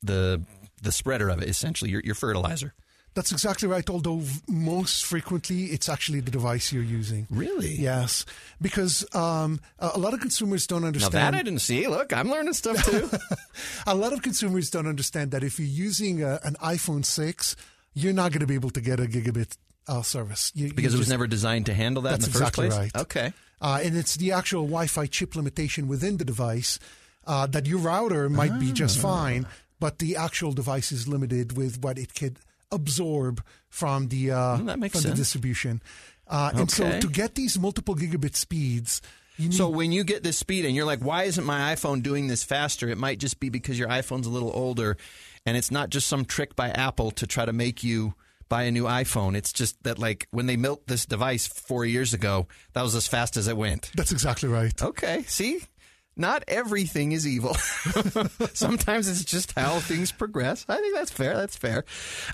the 0.03 0.43
the 0.83 0.93
spreader 0.93 1.29
of 1.31 1.43
it, 1.43 1.49
essentially 1.49 1.91
your 1.91 2.03
your 2.05 2.15
fertilizer. 2.15 2.75
That's 3.15 3.33
exactly 3.33 3.67
right. 3.67 3.89
Although 3.89 4.23
most 4.47 5.07
frequently 5.07 5.65
it's 5.67 5.89
actually 5.89 6.21
the 6.21 6.31
device 6.31 6.71
you're 6.71 6.83
using. 6.83 7.27
Really? 7.31 7.75
Yes, 7.75 8.27
because 8.61 9.07
um, 9.15 9.59
a 9.79 9.99
lot 9.99 10.13
of 10.13 10.21
consumers 10.21 10.67
don't 10.67 10.83
Now 10.83 10.89
understand. 10.89 11.15
that 11.15 11.35
I 11.35 11.43
didn't 11.43 11.61
see. 11.61 11.87
Look, 11.89 12.13
I'm 12.13 12.29
learning 12.31 12.53
stuff 12.53 12.85
too. 12.85 13.09
a 13.87 13.95
lot 13.95 14.13
of 14.13 14.21
consumers 14.21 14.69
don't 14.69 14.87
understand 14.87 15.31
that 15.31 15.43
if 15.43 15.59
you're 15.59 15.67
using 15.67 16.23
a, 16.23 16.39
an 16.45 16.57
iPhone 16.63 17.07
6, 17.07 17.57
you're 17.95 18.13
not 18.13 18.33
going 18.33 18.41
to 18.41 18.47
be 18.47 18.55
able 18.55 18.69
to 18.71 18.83
get 18.83 19.01
a 19.01 19.05
gigabit 19.05 19.57
uh, 19.89 20.03
service. 20.03 20.53
You, 20.55 20.67
you 20.67 20.75
because 20.75 20.93
it 20.93 20.99
was 20.99 21.07
just- 21.07 21.11
never 21.15 21.27
designed 21.27 21.65
to 21.67 21.75
handle 21.75 22.03
that 22.03 22.11
That's 22.21 22.27
in 22.27 22.33
the 22.35 22.39
first 22.39 22.59
exactly 22.59 22.69
place. 22.69 22.79
right. 22.95 23.01
Okay. 23.03 23.33
Uh, 23.63 23.81
and 23.83 23.97
it's 23.97 24.17
the 24.17 24.33
actual 24.33 24.65
Wi-Fi 24.65 25.07
chip 25.07 25.35
limitation 25.37 25.89
within 25.89 26.19
the 26.19 26.25
device 26.27 26.79
uh, 27.27 27.47
that 27.49 27.67
your 27.67 27.79
router 27.79 28.29
might 28.29 28.59
be 28.61 28.71
Ah. 28.71 28.75
just 28.75 28.99
fine, 28.99 29.47
but 29.81 29.99
the 29.99 30.17
actual 30.17 30.53
device 30.53 30.93
is 30.93 31.07
limited 31.09 31.57
with 31.57 31.83
what 31.83 31.99
it 31.99 32.15
could 32.15 32.39
absorb 32.73 33.43
from 33.69 34.09
the 34.09 34.31
uh, 34.31 34.57
from 34.57 34.67
the 34.67 35.13
distribution. 35.15 35.83
Uh, 36.27 36.51
And 36.55 36.71
so 36.71 36.99
to 37.01 37.09
get 37.09 37.35
these 37.35 37.59
multiple 37.59 37.95
gigabit 37.95 38.35
speeds, 38.37 39.01
need 39.39 39.55
So 39.55 39.69
when 39.69 39.93
you 39.93 40.03
get 40.03 40.23
this 40.23 40.37
speed 40.39 40.65
and 40.65 40.75
you're 40.75 40.87
like, 40.87 41.01
why 41.01 41.25
isn't 41.25 41.45
my 41.45 41.75
iPhone 41.75 42.03
doing 42.03 42.27
this 42.27 42.43
faster? 42.43 42.89
It 42.89 42.99
might 42.99 43.19
just 43.21 43.39
be 43.39 43.49
because 43.51 43.79
your 43.79 43.89
iPhone's 43.89 44.27
a 44.27 44.31
little 44.31 44.51
older 44.55 44.97
and 45.45 45.57
it's 45.57 45.71
not 45.71 45.91
just 45.91 46.09
some 46.09 46.25
trick 46.25 46.57
by 46.57 46.71
Apple 46.71 47.11
to 47.13 47.27
try 47.27 47.45
to 47.45 47.53
make 47.53 47.85
you 47.85 48.15
buy 48.49 48.63
a 48.65 48.71
new 48.73 48.85
iPhone. 48.85 49.37
It's 49.37 49.53
just 49.53 49.81
that 49.85 49.99
like 49.99 50.27
when 50.31 50.47
they 50.47 50.57
built 50.57 50.87
this 50.89 51.07
device 51.07 51.47
four 51.47 51.85
years 51.85 52.15
ago, 52.15 52.49
that 52.73 52.83
was 52.83 52.95
as 52.97 53.07
fast 53.07 53.37
as 53.37 53.47
it 53.47 53.57
went. 53.57 53.91
that's 53.95 54.11
exactly 54.13 54.49
right. 54.49 54.81
Okay, 54.83 55.23
see? 55.29 55.61
Not 56.17 56.45
everything 56.49 57.13
is 57.13 57.27
evil. 57.27 57.55
Sometimes 58.55 59.09
it's 59.09 59.25
just 59.25 59.53
how 59.53 59.81
things 59.81 60.13
progress. 60.13 60.65
I 60.69 60.77
think 60.81 60.95
that's 60.95 61.11
fair. 61.11 61.37
That's 61.37 61.57
fair. 61.57 61.85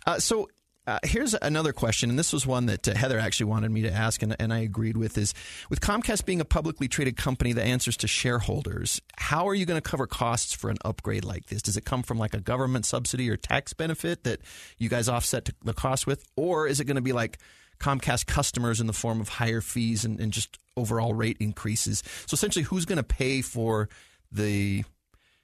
Uh, 0.06 0.18
so 0.18 0.48
uh, 0.84 0.98
here's 1.04 1.34
another 1.34 1.72
question, 1.72 2.10
and 2.10 2.18
this 2.18 2.32
was 2.32 2.44
one 2.44 2.66
that 2.66 2.88
uh, 2.88 2.94
Heather 2.94 3.18
actually 3.18 3.46
wanted 3.46 3.70
me 3.70 3.82
to 3.82 3.92
ask, 3.92 4.20
and, 4.22 4.34
and 4.40 4.52
I 4.52 4.58
agreed 4.58 4.96
with. 4.96 5.16
Is 5.16 5.32
with 5.70 5.80
Comcast 5.80 6.24
being 6.24 6.40
a 6.40 6.44
publicly 6.44 6.88
traded 6.88 7.16
company 7.16 7.52
that 7.52 7.64
answers 7.64 7.96
to 7.98 8.08
shareholders, 8.08 9.00
how 9.16 9.48
are 9.48 9.54
you 9.54 9.64
going 9.64 9.80
to 9.80 9.88
cover 9.88 10.08
costs 10.08 10.52
for 10.52 10.70
an 10.70 10.78
upgrade 10.84 11.24
like 11.24 11.46
this? 11.46 11.62
Does 11.62 11.76
it 11.76 11.84
come 11.84 12.02
from 12.02 12.18
like 12.18 12.34
a 12.34 12.40
government 12.40 12.84
subsidy 12.84 13.30
or 13.30 13.36
tax 13.36 13.72
benefit 13.72 14.24
that 14.24 14.40
you 14.76 14.88
guys 14.88 15.08
offset 15.08 15.50
the 15.62 15.72
cost 15.72 16.06
with, 16.06 16.24
or 16.34 16.66
is 16.66 16.80
it 16.80 16.84
going 16.84 16.96
to 16.96 17.02
be 17.02 17.12
like 17.12 17.38
Comcast 17.82 18.26
customers 18.26 18.80
in 18.80 18.86
the 18.86 18.92
form 18.92 19.20
of 19.20 19.28
higher 19.28 19.60
fees 19.60 20.04
and, 20.04 20.20
and 20.20 20.32
just 20.32 20.58
overall 20.76 21.14
rate 21.14 21.36
increases. 21.40 22.02
So 22.26 22.34
essentially, 22.34 22.64
who's 22.64 22.84
going 22.84 22.98
to 22.98 23.02
pay 23.02 23.42
for 23.42 23.88
the 24.30 24.84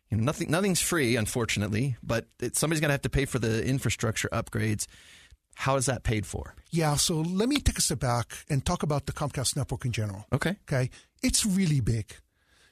you 0.09 0.17
know 0.17 0.23
nothing 0.23 0.51
nothing's 0.51 0.81
free, 0.81 1.17
unfortunately, 1.17 1.97
but 2.03 2.27
it, 2.41 2.57
somebody's 2.57 2.81
going 2.81 2.91
to 2.91 2.95
have 2.95 3.03
to 3.03 3.11
pay 3.11 3.25
for 3.25 3.39
the 3.39 3.65
infrastructure 3.65 4.29
upgrades. 4.33 4.87
How 5.57 5.75
is 5.75 5.87
that 5.87 6.05
paid 6.05 6.25
for? 6.25 6.55
Yeah, 6.71 6.95
so 6.95 7.17
let 7.17 7.49
me 7.49 7.57
take 7.57 7.79
a 7.79 7.83
step 7.83 7.99
back 7.99 8.45
and 8.49 8.65
talk 8.65 8.85
about 8.85 9.07
the 9.07 9.13
Comcast 9.13 9.57
network 9.57 9.85
in 9.85 9.91
general. 9.91 10.25
Okay. 10.33 10.57
Okay, 10.71 10.91
it's 11.21 11.45
really 11.45 11.81
big, 11.81 12.15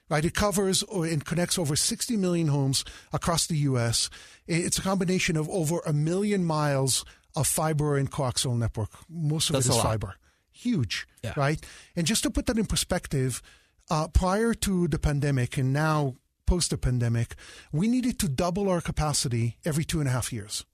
right? 0.09 0.25
It 0.25 0.35
covers 0.35 0.85
or 0.85 1.05
it 1.05 1.25
connects 1.25 1.59
over 1.59 1.75
60 1.75 2.17
million 2.17 2.47
homes 2.47 2.85
across 3.13 3.49
the 3.49 3.57
U.S. 3.71 4.09
It's 4.47 4.79
a 4.79 4.83
combination 4.83 5.37
of 5.37 5.49
over 5.49 5.81
a 5.81 5.93
million 5.93 6.45
miles 6.45 7.05
of 7.37 7.47
fiber 7.47 7.97
and 7.97 8.11
coaxial 8.11 8.57
network. 8.57 8.91
Most 9.09 9.51
of 9.51 9.55
That's 9.55 9.67
it 9.67 9.73
a 9.73 9.77
is 9.77 9.83
fiber. 9.83 10.15
Huge, 10.51 11.07
Yeah. 11.23 11.35
right? 11.37 11.65
And 11.95 12.07
just 12.07 12.23
to 12.23 12.31
put 12.31 12.47
that 12.47 12.59
in 12.59 12.67
perspective, 12.67 13.43
uh, 13.91 14.09
prior 14.09 14.55
to 14.55 14.89
the 14.89 14.99
pandemic 14.99 15.59
and 15.59 15.73
now 15.73 16.17
post 16.47 16.71
the 16.71 16.79
pandemic, 16.79 17.35
we 17.73 17.89
needed 17.89 18.19
to 18.21 18.29
double 18.29 18.69
our 18.71 18.81
capacity 18.81 19.59
every 19.65 19.85
two 19.85 20.01
and 20.01 20.09
a 20.09 20.13
half 20.13 20.33
years. 20.33 20.65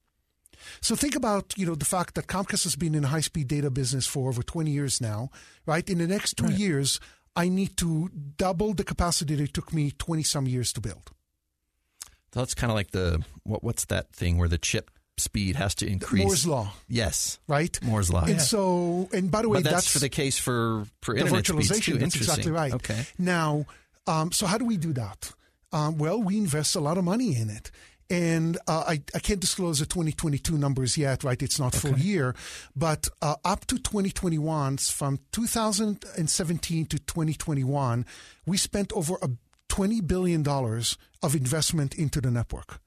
So 0.81 0.94
think 0.94 1.16
about 1.16 1.55
you 1.57 1.66
know 1.66 1.75
the 1.75 1.85
fact 1.85 2.14
that 2.14 2.29
Comcast 2.29 2.62
has 2.62 2.77
been 2.77 2.94
in 2.94 3.03
high 3.05 3.22
speed 3.22 3.48
data 3.48 3.70
business 3.70 4.07
for 4.07 4.29
over 4.29 4.42
20 4.44 4.70
years 4.70 5.01
now, 5.01 5.31
right? 5.66 5.88
In 5.90 5.98
the 5.98 6.07
next 6.07 6.37
two 6.37 6.53
years, 6.53 7.01
I 7.35 7.48
need 7.48 7.77
to 7.79 8.09
double 8.37 8.72
the 8.75 8.85
capacity 8.85 9.35
that 9.35 9.42
it 9.42 9.55
took 9.55 9.72
me 9.72 9.90
20 9.90 10.22
some 10.22 10.46
years 10.46 10.72
to 10.75 10.81
build. 10.81 11.11
So 12.33 12.40
that's 12.40 12.55
kind 12.55 12.70
of 12.70 12.77
like 12.77 12.92
the 12.92 13.25
what, 13.42 13.64
what's 13.64 13.87
that 13.87 14.12
thing 14.12 14.38
where 14.38 14.48
the 14.48 14.59
chip 14.59 14.90
speed 15.18 15.57
has 15.57 15.75
to 15.77 15.87
increase? 15.87 16.25
Moore's 16.25 16.46
law, 16.46 16.72
Yes, 16.88 17.38
right? 17.46 17.79
Moore's 17.83 18.11
law. 18.11 18.20
And 18.22 18.31
Yeah. 18.37 18.38
so, 18.38 19.09
and 19.12 19.31
by 19.31 19.42
the 19.42 19.48
way, 19.48 19.62
but 19.62 19.70
that's, 19.70 19.87
for 19.87 19.98
the 19.98 20.09
case 20.09 20.38
for 20.38 20.87
for 21.03 21.14
the 21.14 21.22
virtualization. 21.25 21.83
too. 21.83 21.92
That's 21.98 22.14
Interesting. 22.16 22.20
exactly 22.22 22.53
right. 22.53 22.72
Okay. 22.75 23.07
Now, 23.18 23.66
um, 24.07 24.33
so 24.33 24.46
how 24.46 24.59
do 24.59 24.64
we 24.64 24.77
do 24.77 24.92
that? 24.94 25.33
Um, 25.72 25.96
well, 25.98 26.20
we 26.22 26.37
invest 26.37 26.75
a 26.77 26.81
lot 26.81 26.98
of 26.98 27.05
money 27.05 27.37
in 27.37 27.48
it. 27.51 27.70
And 28.11 28.59
uh, 28.66 28.85
I, 28.88 29.01
I 29.14 29.20
can't 29.20 29.40
disclose 29.40 29.79
the 29.79 29.87
2022 29.87 30.59
numbers 30.59 30.98
yet, 30.98 31.25
right? 31.25 31.40
It's 31.42 31.59
not 31.59 31.75
full 31.75 31.98
year. 31.98 32.35
But 32.77 33.09
uh, 33.22 33.37
up 33.42 33.64
to 33.68 33.79
2021, 33.79 34.77
from 34.77 35.18
2017 35.33 36.87
to 36.87 36.98
2021, 36.98 38.05
we 38.44 38.57
spent 38.59 38.92
over 38.92 39.14
a 39.22 39.31
$20 39.70 40.07
billion 40.07 40.46
of 40.46 41.35
investment 41.35 41.94
into 41.94 42.20
the 42.20 42.31
network. 42.31 42.81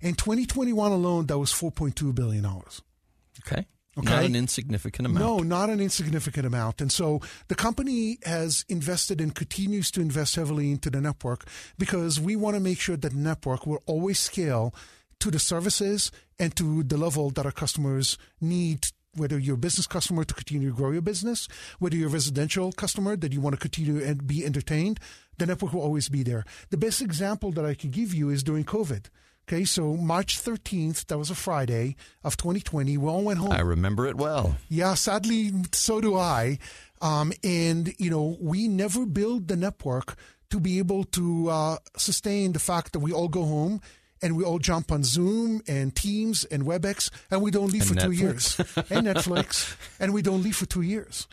In 0.00 0.14
2021 0.14 0.92
alone, 0.92 1.26
that 1.26 1.38
was 1.38 1.52
$4.2 1.52 2.14
billion. 2.14 2.44
Okay. 2.46 3.66
Okay. 3.98 4.08
Not 4.08 4.24
an 4.24 4.36
insignificant 4.36 5.06
amount. 5.06 5.24
No, 5.24 5.38
not 5.38 5.68
an 5.68 5.80
insignificant 5.80 6.46
amount. 6.46 6.80
And 6.80 6.92
so 6.92 7.20
the 7.48 7.54
company 7.54 8.18
has 8.24 8.64
invested 8.68 9.20
and 9.20 9.34
continues 9.34 9.90
to 9.92 10.00
invest 10.00 10.36
heavily 10.36 10.70
into 10.70 10.90
the 10.90 11.00
network 11.00 11.46
because 11.76 12.20
we 12.20 12.36
want 12.36 12.54
to 12.54 12.60
make 12.60 12.80
sure 12.80 12.96
that 12.96 13.12
the 13.12 13.18
network 13.18 13.66
will 13.66 13.82
always 13.86 14.18
scale 14.20 14.74
to 15.18 15.30
the 15.30 15.40
services 15.40 16.12
and 16.38 16.54
to 16.56 16.82
the 16.84 16.96
level 16.96 17.30
that 17.30 17.44
our 17.44 17.52
customers 17.52 18.16
need 18.40 18.86
whether 19.16 19.38
you're 19.38 19.56
a 19.56 19.58
business 19.58 19.88
customer 19.88 20.22
to 20.22 20.34
continue 20.34 20.70
to 20.70 20.76
grow 20.76 20.92
your 20.92 21.02
business, 21.02 21.48
whether 21.80 21.96
you're 21.96 22.08
a 22.08 22.12
residential 22.12 22.70
customer 22.70 23.16
that 23.16 23.32
you 23.32 23.40
want 23.40 23.54
to 23.54 23.60
continue 23.60 24.02
and 24.02 24.26
be 24.26 24.44
entertained, 24.44 25.00
the 25.38 25.46
network 25.46 25.72
will 25.72 25.82
always 25.82 26.08
be 26.08 26.22
there. 26.22 26.44
The 26.70 26.76
best 26.76 27.02
example 27.02 27.50
that 27.52 27.64
I 27.64 27.74
can 27.74 27.90
give 27.90 28.14
you 28.14 28.30
is 28.30 28.44
during 28.44 28.64
COVID. 28.64 29.06
Okay, 29.48 29.64
so 29.64 29.96
March 29.96 30.38
13th, 30.40 31.06
that 31.06 31.18
was 31.18 31.30
a 31.30 31.34
Friday 31.34 31.96
of 32.22 32.36
2020, 32.36 32.96
we 32.96 33.08
all 33.08 33.24
went 33.24 33.40
home. 33.40 33.50
I 33.52 33.60
remember 33.60 34.06
it 34.06 34.16
well. 34.16 34.56
Yeah, 34.68 34.94
sadly, 34.94 35.50
so 35.72 36.00
do 36.00 36.16
I. 36.16 36.58
Um, 37.02 37.32
and, 37.42 37.92
you 37.98 38.10
know, 38.10 38.36
we 38.40 38.68
never 38.68 39.06
build 39.06 39.48
the 39.48 39.56
network 39.56 40.16
to 40.50 40.60
be 40.60 40.78
able 40.78 41.04
to 41.04 41.48
uh, 41.48 41.76
sustain 41.96 42.52
the 42.52 42.58
fact 42.58 42.92
that 42.92 43.00
we 43.00 43.12
all 43.12 43.28
go 43.28 43.44
home 43.44 43.80
and 44.22 44.36
we 44.36 44.44
all 44.44 44.58
jump 44.58 44.92
on 44.92 45.02
Zoom 45.02 45.62
and 45.66 45.96
Teams 45.96 46.44
and 46.44 46.64
WebEx, 46.64 47.10
and 47.30 47.40
we 47.42 47.50
don't 47.50 47.72
leave 47.72 47.90
And 47.90 47.98
for 48.00 48.06
two 48.06 48.10
years, 48.12 48.58
and 48.90 49.06
Netflix, 49.06 49.76
and 49.98 50.12
we 50.12 50.22
don't 50.22 50.42
leave 50.42 50.56
for 50.56 50.66
two 50.66 50.82
years. 50.82 51.26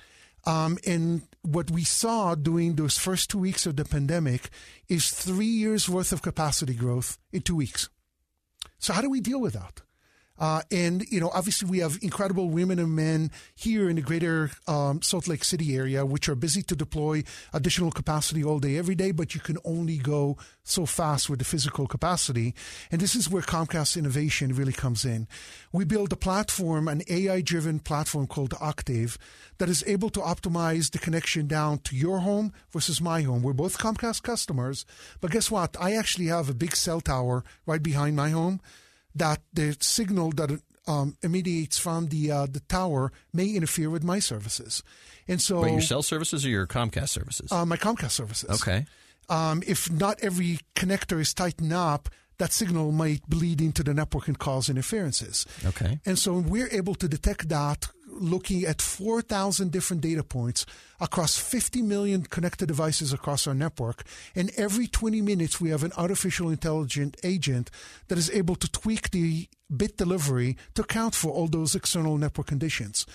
Um, 0.46 0.78
and 0.88 1.24
what 1.42 1.70
we 1.70 1.84
saw 1.84 2.34
during 2.36 2.76
those 2.76 2.98
first 2.98 3.30
two 3.30 3.40
weeks 3.40 3.66
of 3.66 3.76
the 3.76 3.84
pandemic 3.84 4.50
is 4.88 5.12
three 5.12 5.46
years 5.46 5.90
worth 5.90 6.14
of 6.14 6.22
capacity 6.22 6.74
growth 6.74 7.18
in 7.34 7.42
two 7.42 7.58
weeks. 7.58 7.90
So 8.80 8.94
how 8.94 9.02
do 9.02 9.10
we 9.10 9.22
deal 9.22 9.40
with 9.42 9.54
that? 9.54 9.82
Uh, 10.40 10.62
and 10.72 11.04
you 11.10 11.20
know, 11.20 11.32
obviously, 11.34 11.70
we 11.70 11.80
have 11.80 11.98
incredible 12.02 12.50
women 12.50 12.80
and 12.80 12.96
men 12.96 13.32
here 13.56 13.90
in 13.90 13.96
the 13.96 14.02
greater 14.02 14.52
um, 14.68 15.02
Salt 15.02 15.28
Lake 15.28 15.44
City 15.44 15.76
area, 15.76 16.06
which 16.06 16.30
are 16.30 16.36
busy 16.36 16.62
to 16.64 16.76
deploy 16.76 17.24
additional 17.54 17.92
capacity 17.92 18.44
all 18.44 18.60
day, 18.60 18.78
every 18.78 18.96
day. 18.96 19.12
But 19.12 19.34
you 19.34 19.42
can 19.42 19.58
only 19.66 19.98
go 19.98 20.38
so 20.64 20.86
fast 20.86 21.30
with 21.30 21.40
the 21.40 21.46
physical 21.46 21.88
capacity, 21.88 22.54
and 22.92 23.02
this 23.02 23.16
is 23.16 23.30
where 23.30 23.42
Comcast 23.42 23.98
innovation 23.98 24.54
really 24.54 24.74
comes 24.74 25.06
in. 25.06 25.28
We 25.72 25.86
build 25.86 26.12
a 26.12 26.18
platform, 26.18 26.88
an 26.88 27.02
AI-driven 27.10 27.80
platform 27.80 28.28
called 28.28 28.54
Octave, 28.60 29.18
that 29.58 29.70
is 29.70 29.84
able 29.88 30.10
to 30.12 30.20
optimize 30.20 30.92
the 30.92 31.00
connection 31.00 31.48
down 31.48 31.80
to 31.80 31.96
your 31.96 32.20
home 32.20 32.54
versus 32.72 33.02
my 33.02 33.22
home. 33.22 33.42
We're 33.42 33.54
both 33.54 33.78
Comcast 33.78 34.24
customers, 34.24 34.86
but 35.22 35.32
guess 35.32 35.50
what? 35.50 35.76
I 35.80 35.94
actually 35.94 36.28
have 36.28 36.50
a 36.50 36.54
big 36.54 36.76
cell 36.76 37.02
tower 37.02 37.44
right 37.66 37.82
behind 37.82 38.16
my 38.16 38.30
home 38.30 38.62
that 39.20 39.42
the 39.54 39.76
signal 39.80 40.32
that 40.32 40.62
um, 40.88 41.18
emanates 41.22 41.78
from 41.78 42.08
the 42.08 42.32
uh, 42.32 42.46
the 42.50 42.62
tower 42.62 43.12
may 43.34 43.50
interfere 43.50 43.90
with 43.90 44.04
my 44.04 44.20
services, 44.20 44.84
and 45.28 45.42
so 45.42 45.62
Wait, 45.62 45.74
your 45.74 45.82
cell 45.82 46.02
services 46.04 46.46
or 46.46 46.50
your 46.50 46.68
Comcast 46.68 47.10
services? 47.10 47.52
uh, 47.52 47.66
my 47.66 47.78
Comcast 47.78 48.12
services. 48.12 48.50
okay. 48.62 48.86
Um, 49.30 49.62
if 49.68 49.92
not 49.92 50.20
every 50.22 50.60
connector 50.74 51.20
is 51.20 51.34
tightened 51.34 51.74
up, 51.74 52.08
that 52.38 52.54
signal 52.54 52.94
might 52.94 53.28
bleed 53.28 53.60
into 53.60 53.84
the 53.84 53.94
network 53.94 54.28
and 54.30 54.40
cause 54.40 54.70
interferences. 54.70 55.46
Okay. 55.66 56.00
And 56.06 56.18
so 56.18 56.34
we're 56.38 56.70
able 56.72 56.96
to 56.96 57.08
detect 57.10 57.50
that 57.50 57.90
looking 58.08 58.64
at 58.64 58.82
4,000 58.82 59.72
different 59.72 60.02
data 60.02 60.24
points 60.24 60.66
across 61.00 61.38
50 61.38 61.82
million 61.82 62.24
connected 62.24 62.68
devices 62.68 63.14
across 63.14 63.46
our 63.46 63.54
network. 63.54 64.04
And 64.36 64.52
every 64.58 64.88
20 64.88 65.22
minutes, 65.22 65.62
we 65.62 65.70
have 65.70 65.84
an 65.84 65.92
artificial 65.98 66.50
intelligent 66.50 67.18
agent 67.24 67.70
that 68.08 68.18
is 68.18 68.32
able 68.32 68.56
to 68.56 68.72
tweak 68.72 69.12
the 69.12 69.48
bit 69.76 69.98
delivery 69.98 70.58
to 70.76 70.82
account 70.82 71.14
for 71.14 71.32
all 71.32 71.48
those 71.48 71.76
external 71.76 72.18
network 72.18 72.48
conditions. 72.48 73.06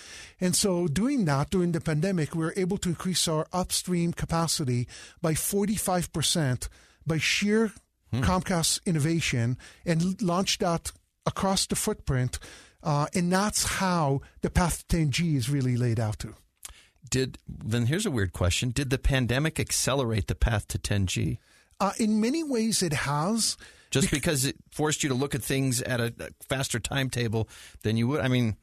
And 0.41 0.55
so 0.55 0.87
doing 0.87 1.25
that 1.25 1.51
during 1.51 1.73
the 1.73 1.81
pandemic, 1.81 2.35
we 2.35 2.45
were 2.45 2.55
able 2.57 2.79
to 2.79 2.91
increase 2.91 3.27
our 3.27 3.47
upstream 3.53 4.13
capacity 4.13 4.87
by 5.21 5.33
45% 5.33 6.69
by 7.07 7.19
sheer 7.19 7.73
hmm. 8.13 8.21
Comcast 8.21 8.85
innovation 8.85 9.57
and 9.87 10.21
launch 10.21 10.59
that 10.59 10.93
across 11.27 11.67
the 11.67 11.77
footprint. 11.77 12.39
Uh, 12.83 13.07
and 13.15 13.33
that's 13.33 13.65
how 13.65 14.21
the 14.41 14.51
path 14.51 14.87
to 14.89 14.97
10G 14.97 15.37
is 15.37 15.49
really 15.49 15.77
laid 15.77 16.01
out 16.01 16.19
to. 16.21 16.35
Did 17.09 17.39
then 17.47 17.87
here's 17.87 18.07
a 18.07 18.11
weird 18.11 18.33
question. 18.33 18.71
Did 18.71 18.91
the 18.91 18.99
pandemic 18.99 19.61
accelerate 19.61 20.29
the 20.29 20.35
path 20.35 20.67
to 20.69 20.79
10G? 20.79 21.39
Uh, 21.79 21.93
in 21.99 22.21
many 22.21 22.43
ways, 22.43 22.83
it 22.83 22.93
has. 22.93 23.57
Just 23.91 24.11
because 24.11 24.47
it 24.47 24.57
forced 24.71 25.03
you 25.03 25.11
to 25.11 25.15
look 25.15 25.35
at 25.35 25.43
things 25.43 25.83
at 25.83 26.01
a 26.01 26.15
a 26.19 26.29
faster 26.49 26.81
timetable 26.81 27.49
than 27.83 27.99
you 27.99 28.09
would. 28.09 28.21
I 28.21 28.29
mean, 28.29 28.57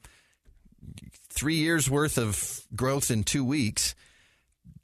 three 1.28 1.56
years 1.56 1.88
worth 1.88 2.18
of 2.18 2.66
growth 2.74 3.10
in 3.10 3.22
two 3.22 3.44
weeks. 3.44 3.94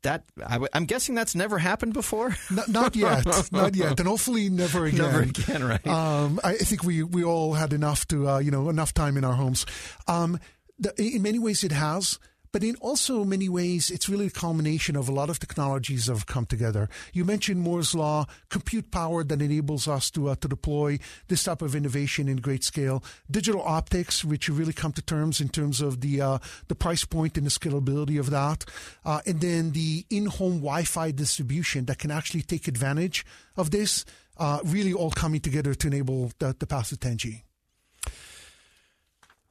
That 0.07 0.23
I, 0.47 0.61
am 0.73 0.85
guessing 0.85 1.17
that's 1.17 1.35
never 1.35 1.59
happened 1.59 1.93
before. 1.93 2.37
Not, 2.49 2.69
not 2.69 2.95
yet, 2.95 3.27
not 3.53 3.75
yet, 3.75 3.99
and 3.99 4.09
hopefully 4.09 4.49
never 4.49 4.87
again. 4.87 5.03
Never 5.03 5.23
again, 5.23 5.65
right? 5.65 5.85
Um, 5.85 6.39
I 6.45 6.51
I 6.51 6.59
think 6.59 6.85
we 6.85 7.03
we 7.03 7.25
all 7.25 7.55
had 7.55 7.73
enough 7.73 8.07
to 8.09 8.29
uh, 8.29 8.39
you 8.39 8.53
know 8.53 8.69
enough 8.69 8.95
time 8.95 9.17
in 9.17 9.25
our 9.25 9.33
homes. 9.33 9.67
Um, 10.07 10.39
the, 10.79 10.95
in 10.97 11.23
many 11.23 11.41
ways, 11.41 11.65
it 11.65 11.73
has. 11.73 12.21
But 12.53 12.65
in 12.65 12.77
also 12.77 13.25
many 13.25 13.49
ways, 13.49 13.91
it's 13.91 14.09
really 14.09 14.27
a 14.27 14.31
culmination 14.31 14.97
of 14.97 15.09
a 15.09 15.13
lot 15.13 15.31
of 15.31 15.39
technologies 15.39 16.07
that 16.07 16.15
have 16.15 16.27
come 16.27 16.47
together. 16.47 16.89
You 17.13 17.25
mentioned 17.25 17.61
Moore's 17.61 17.95
law, 17.95 18.27
compute 18.51 18.91
power 18.91 19.25
that 19.25 19.43
enables 19.43 19.89
us 19.89 20.11
to 20.13 20.29
uh, 20.29 20.37
to 20.37 20.49
deploy 20.49 20.99
this 21.29 21.45
type 21.45 21.63
of 21.63 21.75
innovation 21.75 22.29
in 22.29 22.39
great 22.39 22.65
scale. 22.65 23.03
Digital 23.31 23.63
optics, 23.63 24.25
which 24.25 24.49
really 24.49 24.73
come 24.73 24.93
to 24.93 25.03
terms 25.03 25.41
in 25.41 25.49
terms 25.49 25.81
of 25.81 26.01
the 26.01 26.21
uh, 26.21 26.39
the 26.69 26.75
price 26.75 27.05
point 27.05 27.37
and 27.37 27.47
the 27.47 27.51
scalability 27.51 28.19
of 28.19 28.31
that, 28.31 28.65
uh, 29.05 29.21
and 29.27 29.41
then 29.41 29.73
the 29.73 30.05
in-home 30.11 30.59
Wi-Fi 30.59 31.11
distribution 31.11 31.87
that 31.87 31.99
can 31.99 32.11
actually 32.11 32.43
take 32.43 32.69
advantage 32.69 33.25
of 33.57 33.71
this. 33.71 34.05
Uh, 34.39 34.61
really, 34.65 34.93
all 34.93 35.11
coming 35.11 35.41
together 35.41 35.73
to 35.73 35.87
enable 35.87 36.31
the, 36.41 36.55
the 36.59 36.67
path 36.67 36.91
to 36.91 36.97
10G. 36.97 37.41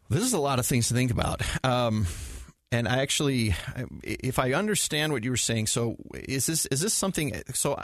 This 0.10 0.22
is 0.22 0.34
a 0.34 0.40
lot 0.40 0.60
of 0.60 0.66
things 0.68 0.90
to 0.90 0.94
think 0.94 1.10
about. 1.10 1.42
Um, 1.64 2.06
and 2.72 2.88
I 2.88 2.98
actually, 2.98 3.56
if 4.04 4.40
I 4.40 4.54
understand 4.54 5.14
what 5.14 5.24
you 5.24 5.30
were 5.30 5.38
saying, 5.38 5.68
so 5.68 5.98
is 6.14 6.48
this 6.48 6.66
is 6.68 6.82
this 6.82 6.94
something? 6.94 7.42
So 7.54 7.82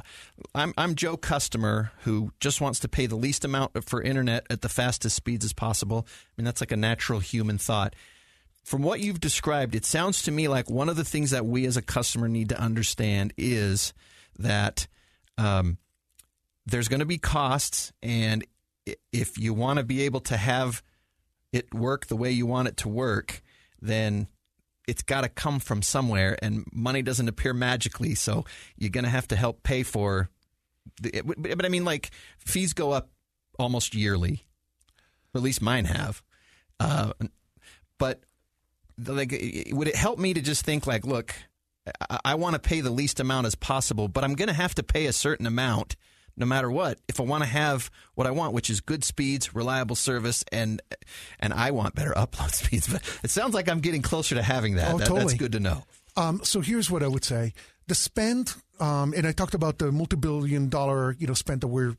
I'm 0.55 0.73
I'm 0.77 0.95
Joe 0.95 1.17
customer 1.17 1.91
who 2.01 2.31
just 2.39 2.61
wants 2.61 2.79
to 2.81 2.89
pay 2.89 3.05
the 3.05 3.15
least 3.15 3.45
amount 3.45 3.83
for 3.85 4.01
internet 4.01 4.45
at 4.49 4.61
the 4.61 4.69
fastest 4.69 5.15
speeds 5.15 5.45
as 5.45 5.53
possible. 5.53 6.07
I 6.07 6.29
mean 6.37 6.45
that's 6.45 6.61
like 6.61 6.71
a 6.71 6.77
natural 6.77 7.19
human 7.19 7.57
thought. 7.57 7.95
From 8.63 8.83
what 8.83 8.99
you've 8.99 9.19
described, 9.19 9.75
it 9.75 9.85
sounds 9.85 10.23
to 10.23 10.31
me 10.31 10.47
like 10.47 10.69
one 10.69 10.89
of 10.89 10.95
the 10.95 11.05
things 11.05 11.31
that 11.31 11.45
we 11.45 11.65
as 11.65 11.77
a 11.77 11.81
customer 11.81 12.27
need 12.27 12.49
to 12.49 12.59
understand 12.59 13.33
is 13.37 13.93
that 14.37 14.87
um, 15.37 15.77
there's 16.65 16.87
going 16.87 16.99
to 16.99 17.05
be 17.05 17.17
costs, 17.17 17.91
and 18.03 18.45
if 19.11 19.37
you 19.37 19.53
want 19.53 19.77
to 19.77 19.83
be 19.83 20.03
able 20.03 20.19
to 20.21 20.37
have 20.37 20.83
it 21.51 21.73
work 21.73 22.07
the 22.07 22.15
way 22.15 22.31
you 22.31 22.45
want 22.45 22.67
it 22.67 22.77
to 22.77 22.89
work, 22.89 23.41
then 23.81 24.27
it's 24.91 25.03
got 25.03 25.21
to 25.21 25.29
come 25.29 25.61
from 25.61 25.81
somewhere, 25.81 26.37
and 26.41 26.65
money 26.73 27.01
doesn't 27.01 27.29
appear 27.29 27.53
magically. 27.53 28.13
So 28.13 28.43
you're 28.77 28.89
going 28.89 29.05
to 29.05 29.09
have 29.09 29.25
to 29.29 29.37
help 29.37 29.63
pay 29.63 29.83
for. 29.83 30.29
The, 31.01 31.21
but 31.21 31.65
I 31.65 31.69
mean, 31.69 31.85
like 31.85 32.11
fees 32.39 32.73
go 32.73 32.91
up 32.91 33.09
almost 33.57 33.95
yearly. 33.95 34.43
At 35.33 35.41
least 35.41 35.61
mine 35.61 35.85
have. 35.85 36.21
Uh, 36.77 37.13
but 37.97 38.19
like, 38.97 39.31
would 39.71 39.87
it 39.87 39.95
help 39.95 40.19
me 40.19 40.33
to 40.33 40.41
just 40.41 40.65
think 40.65 40.85
like, 40.85 41.05
look, 41.05 41.33
I, 42.09 42.19
I 42.25 42.35
want 42.35 42.55
to 42.55 42.59
pay 42.59 42.81
the 42.81 42.91
least 42.91 43.21
amount 43.21 43.47
as 43.47 43.55
possible, 43.55 44.09
but 44.09 44.25
I'm 44.25 44.35
going 44.35 44.49
to 44.49 44.53
have 44.53 44.75
to 44.75 44.83
pay 44.83 45.05
a 45.05 45.13
certain 45.13 45.45
amount 45.47 45.95
no 46.41 46.45
matter 46.45 46.69
what 46.69 46.99
if 47.07 47.19
I 47.19 47.23
want 47.23 47.43
to 47.43 47.49
have 47.49 47.89
what 48.15 48.27
I 48.27 48.31
want, 48.31 48.53
which 48.53 48.69
is 48.69 48.81
good 48.81 49.03
speeds, 49.05 49.55
reliable 49.55 49.95
service, 49.95 50.43
and 50.51 50.81
and 51.39 51.53
I 51.53 51.71
want 51.71 51.95
better 51.95 52.11
upload 52.17 52.51
speeds. 52.51 52.87
But 52.91 53.01
it 53.23 53.29
sounds 53.29 53.53
like 53.53 53.69
I'm 53.69 53.79
getting 53.79 54.01
closer 54.01 54.35
to 54.35 54.43
having 54.43 54.75
that. 54.75 54.87
Oh, 54.93 54.97
That- 54.97 55.07
That's 55.07 55.09
totally. 55.09 55.37
good 55.37 55.53
to 55.53 55.59
know. 55.61 55.83
Um, 56.17 56.41
so 56.43 56.59
here's 56.59 56.91
what 56.91 57.03
I 57.03 57.07
would 57.07 57.23
say: 57.23 57.53
the 57.87 57.95
spend, 57.95 58.53
um, 58.81 59.13
and 59.15 59.25
I 59.25 59.31
talked 59.31 59.53
about 59.53 59.77
the 59.77 59.91
multi-billion-dollar, 59.93 61.15
you 61.19 61.27
know, 61.27 61.33
spend 61.33 61.61
that 61.61 61.67
we're 61.67 61.95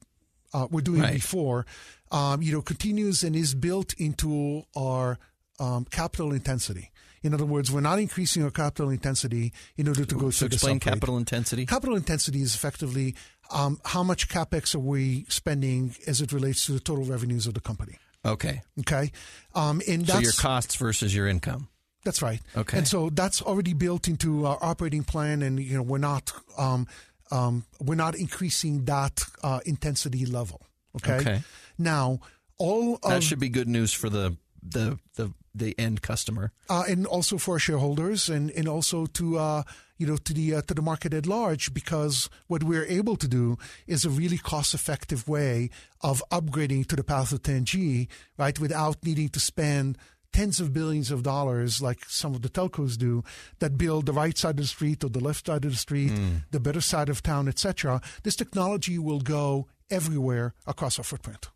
uh, 0.53 0.67
we're 0.71 0.83
doing 0.83 1.01
Right. 1.01 1.15
before, 1.15 1.65
um, 2.11 2.43
you 2.43 2.53
know, 2.53 2.61
continues 2.61 3.23
and 3.25 3.35
is 3.35 3.55
built 3.55 3.95
into 3.95 4.65
our 4.77 5.19
um, 5.59 5.87
capital 5.87 6.33
intensity. 6.33 6.91
In 7.23 7.33
other 7.33 7.47
words, 7.47 7.71
we're 7.71 7.81
not 7.81 7.99
increasing 8.01 8.43
our 8.43 8.51
capital 8.51 8.91
intensity 8.91 9.53
in 9.77 9.87
order 9.89 10.05
to 10.05 10.15
go 10.17 10.31
So 10.31 10.41
through 10.47 10.55
explain 10.57 10.77
upgrade. 10.77 10.95
capital 10.95 11.17
intensity. 11.17 11.65
Capital 11.67 11.95
intensity 11.97 12.43
is 12.43 12.55
effectively 12.55 13.15
um, 13.51 13.81
how 13.85 14.03
much 14.03 14.29
capex 14.29 14.75
are 14.75 14.79
we 14.81 15.25
spending 15.29 15.95
as 16.07 16.21
it 16.21 16.33
relates 16.33 16.67
to 16.67 16.73
the 16.73 16.81
total 16.81 17.05
revenues 17.05 17.47
of 17.47 17.55
the 17.55 17.61
company. 17.61 17.99
Okay, 18.25 18.63
Okay, 18.81 19.11
um, 19.55 19.83
and 19.89 20.07
so 20.09 20.19
your 20.21 20.33
costs 20.33 20.77
versus 20.77 21.15
your 21.15 21.27
income. 21.27 21.69
that's 22.05 22.23
right. 22.23 22.41
Okay. 22.57 22.79
And 22.79 22.87
so 22.87 23.11
that's 23.11 23.43
already 23.43 23.75
built 23.75 24.07
into 24.07 24.47
our 24.47 24.59
operating 24.63 25.03
plan, 25.03 25.43
and 25.43 25.59
you 25.59 25.75
know 25.77 25.83
we're 25.83 25.99
not 25.99 26.33
um, 26.57 26.87
um, 27.33 27.65
we're 27.81 27.97
not 27.97 28.15
increasing 28.15 28.85
that 28.85 29.25
uh, 29.43 29.59
intensity 29.67 30.25
level. 30.25 30.61
Okay. 30.97 31.15
Okay. 31.17 31.43
Now 31.79 32.21
all 32.59 32.95
of 33.03 33.11
That 33.11 33.23
should 33.25 33.41
be 33.41 33.49
good 33.49 33.69
news 33.69 33.93
for 33.93 34.09
the 34.09 34.37
the 34.63 34.99
the 35.17 35.33
the 35.55 35.75
end 35.79 36.03
customer. 36.03 36.53
uh, 36.69 36.85
and 36.89 37.07
also 37.07 37.39
for 37.39 37.59
shareholders, 37.59 38.29
and 38.29 38.51
and 38.53 38.69
also 38.69 39.07
to 39.07 39.39
uh, 39.39 39.63
you 39.99 40.07
know 40.07 40.17
to 40.17 40.33
the 40.33 40.55
uh, 40.55 40.63
to 40.63 40.75
the 40.75 40.83
market 40.83 41.13
at 41.15 41.27
large, 41.27 41.73
because 41.75 42.29
what 42.47 42.63
we're 42.65 42.87
able 42.87 43.17
to 43.17 43.29
do 43.29 43.57
is 43.87 44.05
a 44.05 44.11
really 44.11 44.39
cost 44.39 44.75
effective 44.75 45.29
way 45.29 45.71
of 46.01 46.23
upgrading 46.31 46.87
to 46.87 46.97
the 46.97 47.05
path 47.05 47.33
of 47.33 47.43
10G, 47.43 48.09
right, 48.39 48.59
without 48.59 48.97
needing 49.05 49.29
to 49.31 49.41
spend 49.41 49.99
tens 50.33 50.61
of 50.61 50.73
billions 50.73 51.11
of 51.11 51.23
dollars 51.23 51.83
like 51.83 52.05
some 52.09 52.35
of 52.35 52.41
the 52.41 52.49
telcos 52.49 52.97
do 52.97 53.23
that 53.59 53.77
build 53.77 54.07
the 54.07 54.15
right 54.15 54.39
side 54.39 54.53
of 54.59 54.65
the 54.65 54.67
street 54.67 55.05
or 55.05 55.11
the 55.11 55.21
left 55.21 55.47
side 55.47 55.65
of 55.67 55.73
the 55.73 55.77
street, 55.77 56.13
the 56.51 56.59
better 56.61 56.81
side 56.81 57.11
of 57.11 57.23
town, 57.23 57.49
etc. 57.49 58.01
This 58.23 58.35
technology 58.35 58.99
will 58.99 59.21
go 59.21 59.67
everywhere 59.91 60.55
across 60.67 60.99
our 60.99 61.05
footprint. 61.05 61.51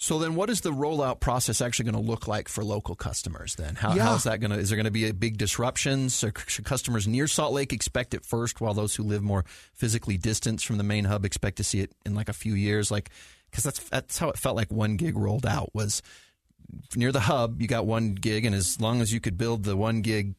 So 0.00 0.20
then, 0.20 0.36
what 0.36 0.48
is 0.48 0.60
the 0.60 0.70
rollout 0.70 1.18
process 1.18 1.60
actually 1.60 1.90
going 1.90 2.04
to 2.04 2.08
look 2.10 2.28
like 2.28 2.48
for 2.48 2.62
local 2.62 2.94
customers? 2.94 3.56
Then, 3.56 3.74
how, 3.74 3.94
Yeah. 3.94 4.04
how's 4.04 4.22
that 4.24 4.38
going 4.38 4.52
to? 4.52 4.56
Is 4.56 4.68
there 4.70 4.76
going 4.76 4.84
to 4.84 4.92
be 4.92 5.08
a 5.08 5.12
big 5.12 5.38
disruption? 5.38 6.08
So 6.08 6.30
should 6.46 6.64
customers 6.64 7.08
near 7.08 7.26
Salt 7.26 7.52
Lake 7.52 7.72
expect 7.72 8.14
it 8.14 8.24
first, 8.24 8.60
while 8.60 8.74
those 8.74 8.94
who 8.94 9.02
live 9.02 9.22
more 9.22 9.44
physically 9.74 10.16
distanced 10.16 10.66
from 10.66 10.78
the 10.78 10.84
main 10.84 11.04
hub 11.04 11.24
expect 11.24 11.56
to 11.56 11.64
see 11.64 11.80
it 11.80 11.90
in 12.06 12.14
like 12.14 12.28
a 12.28 12.32
few 12.32 12.54
years? 12.54 12.92
Like, 12.92 13.10
because 13.50 13.64
that's 13.64 13.80
that's 13.88 14.18
how 14.18 14.28
it 14.30 14.38
felt 14.38 14.54
like 14.54 14.70
one 14.70 14.96
gig 14.96 15.16
rolled 15.16 15.44
out 15.44 15.74
was 15.74 16.00
near 16.94 17.10
the 17.10 17.18
hub. 17.18 17.60
You 17.60 17.66
got 17.66 17.84
one 17.84 18.14
gig, 18.14 18.44
and 18.44 18.54
as 18.54 18.80
long 18.80 19.00
as 19.00 19.12
you 19.12 19.18
could 19.18 19.36
build 19.36 19.64
the 19.64 19.76
one 19.76 20.02
gig 20.02 20.36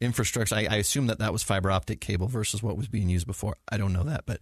infrastructure, 0.00 0.56
I, 0.56 0.66
I 0.68 0.76
assume 0.76 1.06
that 1.06 1.20
that 1.20 1.32
was 1.32 1.44
fiber 1.44 1.70
optic 1.70 2.00
cable 2.00 2.26
versus 2.26 2.60
what 2.60 2.76
was 2.76 2.88
being 2.88 3.08
used 3.08 3.28
before. 3.28 3.54
I 3.70 3.76
don't 3.76 3.92
know 3.92 4.02
that, 4.02 4.24
but. 4.26 4.40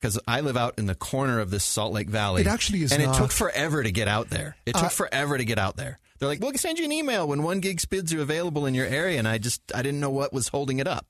Because 0.00 0.18
I 0.26 0.40
live 0.40 0.56
out 0.56 0.78
in 0.78 0.86
the 0.86 0.94
corner 0.94 1.40
of 1.40 1.50
this 1.50 1.62
Salt 1.62 1.92
Lake 1.92 2.08
Valley, 2.08 2.40
It 2.40 2.46
actually 2.46 2.82
is 2.82 2.92
and 2.92 3.02
it 3.02 3.12
took 3.14 3.30
forever 3.30 3.82
to 3.82 3.92
get 3.92 4.08
out 4.08 4.30
there. 4.30 4.56
It 4.64 4.72
took 4.74 4.84
Uh, 4.84 4.88
forever 4.88 5.36
to 5.36 5.44
get 5.44 5.58
out 5.58 5.76
there. 5.76 5.98
They're 6.18 6.28
like, 6.28 6.40
we'll 6.40 6.52
send 6.54 6.78
you 6.78 6.84
an 6.86 6.92
email 6.92 7.26
when 7.28 7.42
one 7.42 7.60
gig 7.60 7.80
spids 7.80 8.14
are 8.14 8.20
available 8.20 8.64
in 8.66 8.74
your 8.74 8.86
area, 8.86 9.18
and 9.18 9.28
I 9.28 9.38
just 9.38 9.60
I 9.74 9.82
didn't 9.82 10.00
know 10.00 10.10
what 10.10 10.32
was 10.32 10.48
holding 10.48 10.78
it 10.78 10.86
up. 10.86 11.06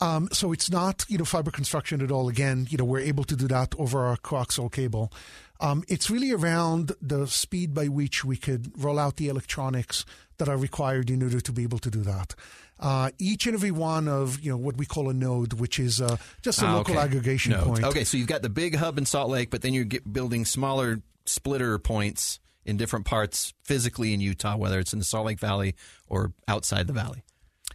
Um, 0.00 0.28
so 0.30 0.52
it's 0.52 0.70
not 0.70 1.04
you 1.08 1.16
know 1.18 1.24
fiber 1.24 1.50
construction 1.50 2.00
at 2.02 2.10
all. 2.10 2.28
Again, 2.28 2.66
you 2.70 2.76
know 2.78 2.84
we're 2.84 3.00
able 3.00 3.24
to 3.24 3.34
do 3.36 3.48
that 3.48 3.74
over 3.78 4.04
our 4.04 4.16
coaxial 4.16 4.70
cable. 4.70 5.12
Um, 5.58 5.84
it's 5.88 6.10
really 6.10 6.32
around 6.32 6.92
the 7.00 7.26
speed 7.26 7.72
by 7.72 7.88
which 7.88 8.24
we 8.24 8.36
could 8.36 8.70
roll 8.76 8.98
out 8.98 9.16
the 9.16 9.28
electronics 9.28 10.04
that 10.38 10.48
are 10.48 10.56
required 10.56 11.10
in 11.10 11.22
order 11.22 11.40
to 11.40 11.52
be 11.52 11.62
able 11.62 11.78
to 11.78 11.90
do 11.90 12.02
that. 12.02 12.34
Uh, 12.78 13.10
each 13.18 13.46
and 13.46 13.54
every 13.54 13.70
one 13.70 14.06
of 14.06 14.38
you 14.40 14.50
know 14.50 14.56
what 14.58 14.76
we 14.76 14.84
call 14.84 15.08
a 15.08 15.14
node, 15.14 15.54
which 15.54 15.78
is 15.78 16.00
uh, 16.00 16.16
just 16.42 16.60
a 16.62 16.66
Ah, 16.66 16.76
local 16.76 16.94
okay. 16.94 17.02
aggregation 17.04 17.52
Nodes. 17.52 17.66
point. 17.66 17.84
Okay, 17.84 18.04
so 18.04 18.16
you've 18.18 18.26
got 18.26 18.42
the 18.42 18.50
big 18.50 18.76
hub 18.76 18.98
in 18.98 19.06
Salt 19.06 19.30
Lake, 19.30 19.50
but 19.50 19.62
then 19.62 19.72
you're 19.72 19.86
building 20.10 20.44
smaller 20.44 21.00
splitter 21.24 21.78
points 21.78 22.38
in 22.66 22.76
different 22.76 23.06
parts 23.06 23.54
physically 23.62 24.12
in 24.12 24.20
Utah, 24.20 24.56
whether 24.56 24.78
it's 24.78 24.92
in 24.92 24.98
the 24.98 25.04
Salt 25.06 25.26
Lake 25.26 25.38
Valley 25.40 25.74
or 26.08 26.32
outside 26.48 26.86
the 26.86 26.92
valley. 26.92 27.22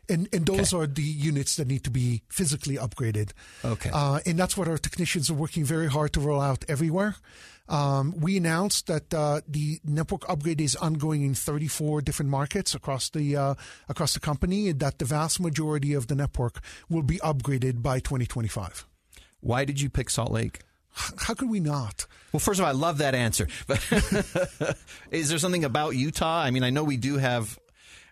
And 0.08 0.28
and 0.34 0.45
those 0.45 0.74
are 0.74 0.86
the 0.88 1.02
units 1.02 1.56
that 1.56 1.67
need 1.67 1.84
to 1.86 1.89
be 1.91 2.21
physically 2.30 2.76
upgraded. 2.76 3.32
Okay. 3.65 3.89
Uh, 3.93 4.19
and 4.26 4.38
that's 4.38 4.56
what 4.58 4.67
our 4.67 4.78
technicians 4.78 5.30
are 5.32 5.34
working 5.36 5.63
very 5.63 5.88
hard 5.89 6.13
to 6.13 6.19
roll 6.19 6.41
out 6.41 6.63
everywhere. 6.67 7.15
Um, 7.72 8.14
we 8.20 8.36
announced 8.36 8.88
that 8.88 9.14
uh, 9.14 9.40
the 9.48 9.80
network 9.86 10.30
upgrade 10.30 10.60
is 10.60 10.76
ongoing 10.76 11.24
in 11.24 11.34
34 11.34 12.02
different 12.02 12.30
markets 12.30 12.76
across 12.76 13.10
the 13.10 13.38
uh, 13.38 13.56
across 13.88 14.14
the 14.14 14.20
company, 14.20 14.68
and 14.68 14.80
that 14.82 15.00
the 15.00 15.06
vast 15.06 15.40
majority 15.40 15.94
of 15.94 16.08
the 16.08 16.16
network 16.16 16.60
will 16.90 17.02
be 17.02 17.18
upgraded 17.20 17.82
by 17.82 18.00
2025. 18.00 18.86
Why 19.40 19.64
did 19.64 19.80
you 19.80 19.90
pick 19.90 20.10
Salt 20.10 20.32
Lake? 20.32 20.60
How 20.94 21.34
could 21.34 21.50
we 21.50 21.62
not? 21.62 22.06
Well, 22.34 22.42
first 22.42 22.60
of 22.60 22.66
all, 22.66 22.70
I 22.70 22.74
love 22.74 22.98
that 22.98 23.16
answer. 23.16 23.48
But 23.68 23.80
is 25.12 25.30
there 25.30 25.40
something 25.40 25.64
about 25.64 25.96
Utah? 25.96 26.42
I 26.42 26.52
mean, 26.52 26.64
I 26.64 26.70
know 26.70 26.84
we 26.84 26.98
do 26.98 27.18
have, 27.18 27.58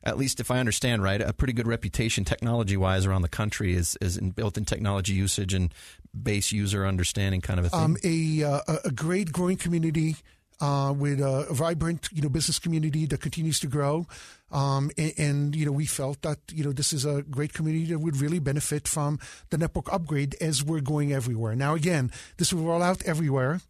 at 0.03 0.17
least 0.17 0.39
if 0.39 0.51
I 0.51 0.59
understand 0.59 1.03
right, 1.03 1.21
a 1.21 1.33
pretty 1.33 1.53
good 1.53 1.67
reputation 1.67 2.25
technology 2.25 2.77
wise 2.77 3.05
around 3.05 3.21
the 3.21 3.29
country 3.29 3.73
is 3.73 3.97
is 4.01 4.17
in 4.17 4.31
built 4.31 4.57
in 4.57 4.65
technology 4.65 5.13
usage 5.13 5.53
and 5.53 5.73
base 6.21 6.51
user 6.51 6.85
understanding 6.85 7.41
kind 7.41 7.59
of 7.59 7.65
a 7.65 7.69
thing. 7.69 7.79
um, 7.79 7.97
a, 8.03 8.43
uh, 8.43 8.61
a- 8.85 8.91
great 8.91 9.31
growing 9.31 9.57
community 9.57 10.15
uh, 10.61 10.93
with 10.97 11.21
a, 11.21 11.47
a 11.49 11.53
vibrant 11.53 12.09
you 12.13 12.21
know 12.21 12.29
business 12.29 12.59
community 12.59 13.05
that 13.05 13.21
continues 13.21 13.59
to 13.59 13.67
grow. 13.67 14.07
Um, 14.51 14.89
and, 14.97 15.13
and 15.17 15.55
you 15.55 15.65
know 15.65 15.71
we 15.71 15.85
felt 15.85 16.21
that 16.23 16.39
you 16.53 16.63
know 16.63 16.71
this 16.71 16.93
is 16.93 17.05
a 17.05 17.21
great 17.23 17.53
community 17.53 17.85
that 17.91 17.99
would 17.99 18.17
really 18.17 18.39
benefit 18.39 18.87
from 18.87 19.19
the 19.49 19.57
network 19.57 19.91
upgrade 19.93 20.35
as 20.41 20.63
we're 20.63 20.81
going 20.81 21.13
everywhere. 21.13 21.55
Now 21.55 21.75
again 21.75 22.11
this 22.37 22.51
will 22.53 22.63
roll 22.63 22.81
out 22.81 23.03
everywhere 23.05 23.61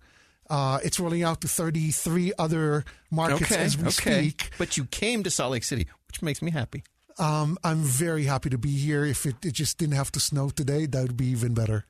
uh, 0.50 0.80
it's 0.84 1.00
rolling 1.00 1.24
out 1.24 1.42
to 1.42 1.48
33 1.48 2.34
other 2.40 2.84
markets 3.12 3.52
okay, 3.52 3.62
as 3.62 3.78
we 3.78 3.84
okay. 3.88 4.30
speak 4.30 4.50
But 4.58 4.78
you 4.78 4.86
came 4.86 5.24
to 5.24 5.30
Salt 5.30 5.52
Lake 5.52 5.64
City, 5.64 5.88
which 6.08 6.22
makes 6.22 6.42
me 6.42 6.52
happy. 6.52 6.84
um, 7.20 7.58
I'm 7.64 7.80
very 7.80 8.24
happy 8.24 8.50
to 8.50 8.58
be 8.58 8.72
here 8.72 9.06
if 9.06 9.26
it, 9.26 9.36
it 9.46 9.54
just 9.54 9.78
didn't 9.78 9.96
have 9.96 10.12
to 10.14 10.20
snow 10.20 10.50
today 10.50 10.86
that 10.86 11.02
would 11.02 11.18
be 11.18 11.28
even 11.28 11.54
better 11.54 11.86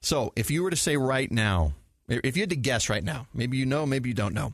So, 0.00 0.32
if 0.34 0.50
you 0.50 0.62
were 0.64 0.70
to 0.70 0.76
say 0.76 0.96
right 0.96 1.30
now, 1.30 1.74
if 2.08 2.36
you 2.36 2.42
had 2.42 2.50
to 2.50 2.56
guess 2.56 2.88
right 2.88 3.04
now, 3.04 3.26
maybe 3.32 3.56
you 3.56 3.66
know, 3.66 3.86
maybe 3.86 4.08
you 4.08 4.14
don't 4.14 4.34
know, 4.34 4.52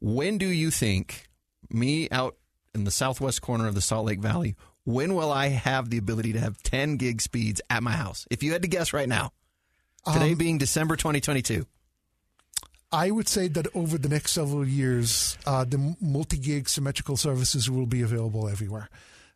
when 0.00 0.36
do 0.38 0.46
you 0.46 0.70
think 0.70 1.28
me 1.70 2.08
out 2.10 2.36
in 2.74 2.84
the 2.84 2.90
southwest 2.90 3.40
corner 3.40 3.68
of 3.68 3.74
the 3.74 3.80
Salt 3.80 4.06
Lake 4.06 4.18
Valley, 4.20 4.56
when 4.84 5.14
will 5.14 5.30
I 5.32 5.48
have 5.48 5.90
the 5.90 5.96
ability 5.98 6.32
to 6.32 6.40
have 6.40 6.60
10 6.62 6.96
gig 6.96 7.20
speeds 7.22 7.60
at 7.70 7.82
my 7.82 7.92
house? 7.92 8.26
If 8.30 8.42
you 8.42 8.52
had 8.52 8.62
to 8.62 8.68
guess 8.68 8.92
right 8.92 9.08
now, 9.08 9.30
today 10.12 10.32
Um, 10.32 10.38
being 10.38 10.58
December 10.58 10.96
2022. 10.96 11.66
I 12.94 13.10
would 13.10 13.28
say 13.28 13.48
that 13.48 13.66
over 13.74 13.98
the 13.98 14.08
next 14.08 14.32
several 14.32 14.66
years, 14.66 15.36
uh, 15.46 15.64
the 15.64 15.96
multi-gig 16.00 16.68
symmetrical 16.68 17.16
services 17.16 17.68
will 17.68 17.86
be 17.86 18.02
available 18.02 18.48
everywhere. 18.48 18.88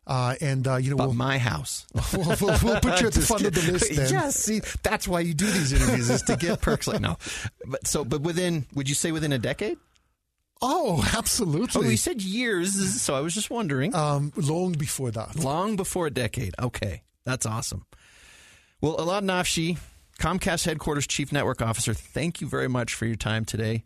Uh, 0.07 0.35
and 0.41 0.67
uh, 0.67 0.77
you 0.77 0.89
know, 0.89 0.95
But 0.95 1.07
we'll, 1.07 1.15
my 1.15 1.37
house. 1.37 1.85
we'll, 2.13 2.35
we'll, 2.41 2.57
we'll 2.63 2.79
put 2.79 2.99
you 3.01 3.07
at 3.07 3.13
the 3.13 3.21
front 3.21 3.45
of 3.45 3.53
the 3.53 3.71
list. 3.71 3.93
Then. 3.95 4.09
Yes, 4.11 4.37
see, 4.37 4.61
that's 4.81 5.07
why 5.07 5.19
you 5.19 5.33
do 5.35 5.45
these 5.45 5.71
interviews 5.73 6.09
is 6.09 6.23
to 6.23 6.35
get 6.35 6.61
perks 6.61 6.87
like 6.87 7.01
no. 7.01 7.17
But 7.67 7.85
so, 7.85 8.03
but 8.03 8.21
within, 8.21 8.65
would 8.73 8.89
you 8.89 8.95
say 8.95 9.11
within 9.11 9.33
a 9.33 9.37
decade? 9.37 9.77
Oh, 10.61 11.07
absolutely. 11.15 11.85
Oh, 11.85 11.89
you 11.89 11.95
said 11.97 12.21
years, 12.21 12.99
so 13.01 13.13
I 13.15 13.19
was 13.19 13.33
just 13.33 13.49
wondering. 13.49 13.93
um, 13.93 14.33
long 14.35 14.71
before 14.73 15.11
that. 15.11 15.35
Long 15.35 15.75
before 15.75 16.07
a 16.07 16.11
decade. 16.11 16.55
Okay, 16.59 17.03
that's 17.23 17.45
awesome. 17.45 17.85
Well, 18.81 18.97
Elad 18.97 19.23
Nafshi, 19.23 19.77
Comcast 20.19 20.65
headquarters 20.65 21.07
chief 21.07 21.31
network 21.31 21.61
officer, 21.61 21.93
thank 21.93 22.41
you 22.41 22.47
very 22.47 22.67
much 22.67 22.93
for 22.93 23.05
your 23.05 23.15
time 23.15 23.45
today. 23.45 23.85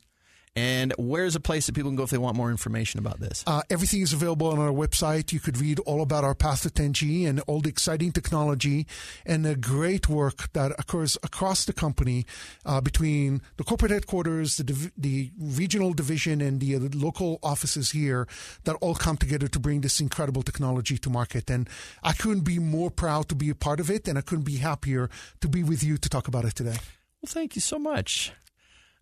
And 0.55 0.93
where's 0.99 1.35
a 1.35 1.39
place 1.39 1.65
that 1.65 1.73
people 1.73 1.89
can 1.89 1.95
go 1.95 2.03
if 2.03 2.11
they 2.11 2.17
want 2.19 2.37
more 2.37 2.51
information 2.51 2.99
about 2.99 3.19
this? 3.19 3.43
Uh, 3.47 3.63
everything 3.71 4.01
is 4.01 4.13
available 4.13 4.47
on 4.47 4.59
our 4.59 4.71
website. 4.71 5.31
You 5.31 5.39
could 5.39 5.57
read 5.57 5.79
all 5.79 6.01
about 6.03 6.23
our 6.23 6.35
path 6.35 6.61
to 6.61 6.69
10G 6.69 7.27
and 7.27 7.39
all 7.47 7.59
the 7.59 7.69
exciting 7.69 8.11
technology 8.11 8.85
and 9.25 9.43
the 9.43 9.55
great 9.55 10.07
work 10.07 10.53
that 10.53 10.71
occurs 10.77 11.17
across 11.23 11.65
the 11.65 11.73
company 11.73 12.27
uh, 12.67 12.81
between 12.81 13.41
the 13.57 13.63
corporate 13.63 13.91
headquarters, 13.91 14.57
the, 14.57 14.63
div- 14.63 14.91
the 14.95 15.31
regional 15.39 15.91
division, 15.93 16.39
and 16.39 16.59
the, 16.59 16.75
uh, 16.75 16.79
local 16.93 17.39
offices 17.41 17.91
here 17.91 18.27
that 18.65 18.75
all 18.75 18.93
come 18.93 19.17
together 19.17 19.47
to 19.47 19.59
bring 19.59 19.81
this 19.81 19.99
incredible 19.99 20.43
technology 20.43 20.99
to 20.99 21.09
market. 21.09 21.49
And 21.49 21.67
I 22.03 22.13
couldn't 22.13 22.41
be 22.43 22.59
more 22.59 22.91
proud 22.91 23.27
to 23.29 23.35
be 23.35 23.49
a 23.49 23.55
part 23.55 23.79
of 23.79 23.89
it, 23.89 24.07
and 24.07 24.19
I 24.19 24.21
couldn't 24.21 24.45
be 24.45 24.57
happier 24.57 25.09
to 25.41 25.47
be 25.47 25.63
with 25.63 25.83
you 25.83 25.97
to 25.97 26.09
talk 26.09 26.27
about 26.27 26.45
it 26.45 26.53
today. 26.53 26.77
Well, 27.21 27.27
thank 27.27 27.55
you 27.55 27.61
so 27.61 27.79
much. 27.79 28.33